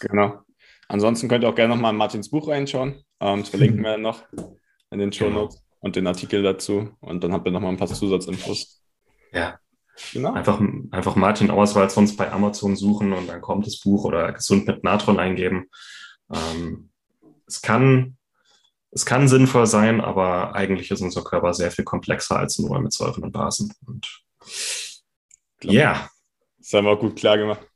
Genau. 0.00 0.42
Ansonsten 0.88 1.28
könnt 1.28 1.44
ihr 1.44 1.50
auch 1.50 1.54
gerne 1.54 1.74
nochmal 1.74 1.92
in 1.92 1.98
Martins 1.98 2.30
Buch 2.30 2.48
reinschauen. 2.48 3.02
Ähm, 3.20 3.40
das 3.40 3.50
verlinken 3.50 3.82
wir 3.84 3.98
noch 3.98 4.22
in 4.90 4.98
den 4.98 5.12
Show 5.12 5.28
Notes 5.28 5.56
genau. 5.56 5.76
und 5.80 5.96
den 5.96 6.06
Artikel 6.06 6.42
dazu. 6.42 6.90
Und 7.00 7.22
dann 7.22 7.32
habt 7.32 7.46
ihr 7.46 7.52
nochmal 7.52 7.70
ein 7.70 7.76
paar 7.76 7.88
Zusatzinfos. 7.88 8.82
Ja. 9.32 9.58
Genau. 10.12 10.32
Einfach, 10.32 10.60
einfach 10.92 11.16
Martin 11.16 11.50
Auswahl 11.50 11.90
sonst 11.90 12.16
bei 12.16 12.30
Amazon 12.30 12.76
suchen 12.76 13.12
und 13.12 13.26
dann 13.26 13.40
kommt 13.40 13.66
das 13.66 13.80
Buch 13.80 14.04
oder 14.04 14.32
gesund 14.32 14.66
mit 14.66 14.84
Natron 14.84 15.18
eingeben. 15.18 15.66
Ähm, 16.32 16.90
es 17.46 17.62
kann, 17.62 18.16
es 18.92 19.04
kann 19.04 19.28
sinnvoll 19.28 19.66
sein, 19.66 20.00
aber 20.00 20.54
eigentlich 20.54 20.90
ist 20.90 21.00
unser 21.00 21.24
Körper 21.24 21.52
sehr 21.52 21.72
viel 21.72 21.84
komplexer 21.84 22.38
als 22.38 22.58
nur 22.58 22.78
mit 22.80 22.92
Säuren 22.92 23.24
und 23.24 23.32
Basen. 23.32 23.74
Und 23.86 24.22
ja. 25.64 25.72
Yeah. 25.72 26.10
Das 26.58 26.72
haben 26.74 26.84
wir 26.84 26.92
auch 26.92 27.00
gut 27.00 27.16
klar 27.16 27.36
gemacht. 27.36 27.67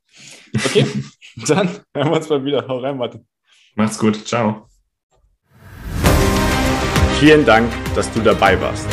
Okay, 0.55 0.87
dann 1.47 1.69
hören 1.95 2.11
wir 2.11 2.17
uns 2.17 2.29
mal 2.29 2.45
wieder. 2.45 2.67
Hau 2.69 2.79
rein, 2.79 2.97
Martin. 2.97 3.27
Macht's 3.75 3.99
gut. 3.99 4.25
Ciao. 4.27 4.69
Vielen 7.19 7.45
Dank, 7.45 7.73
dass 7.95 8.11
du 8.13 8.21
dabei 8.21 8.61
warst. 8.61 8.87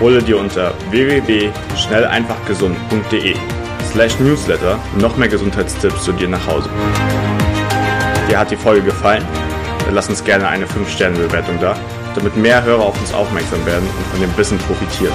Hole 0.00 0.22
dir 0.22 0.38
unter 0.38 0.74
www.schnelleinfachgesund.de 0.90 3.34
slash 3.90 4.18
newsletter 4.20 4.78
noch 4.98 5.16
mehr 5.16 5.28
Gesundheitstipps 5.28 6.04
zu 6.04 6.12
dir 6.12 6.28
nach 6.28 6.46
Hause. 6.46 6.68
Dir 8.28 8.38
hat 8.38 8.50
die 8.50 8.56
Folge 8.56 8.82
gefallen? 8.82 9.24
Dann 9.84 9.94
lass 9.94 10.08
uns 10.08 10.22
gerne 10.22 10.48
eine 10.48 10.66
5-Sterne-Bewertung 10.66 11.58
da, 11.60 11.78
damit 12.14 12.36
mehr 12.36 12.62
Hörer 12.62 12.82
auf 12.82 13.00
uns 13.00 13.14
aufmerksam 13.14 13.64
werden 13.64 13.88
und 13.88 14.06
von 14.08 14.20
dem 14.20 14.36
Wissen 14.36 14.58
profitieren. 14.58 15.14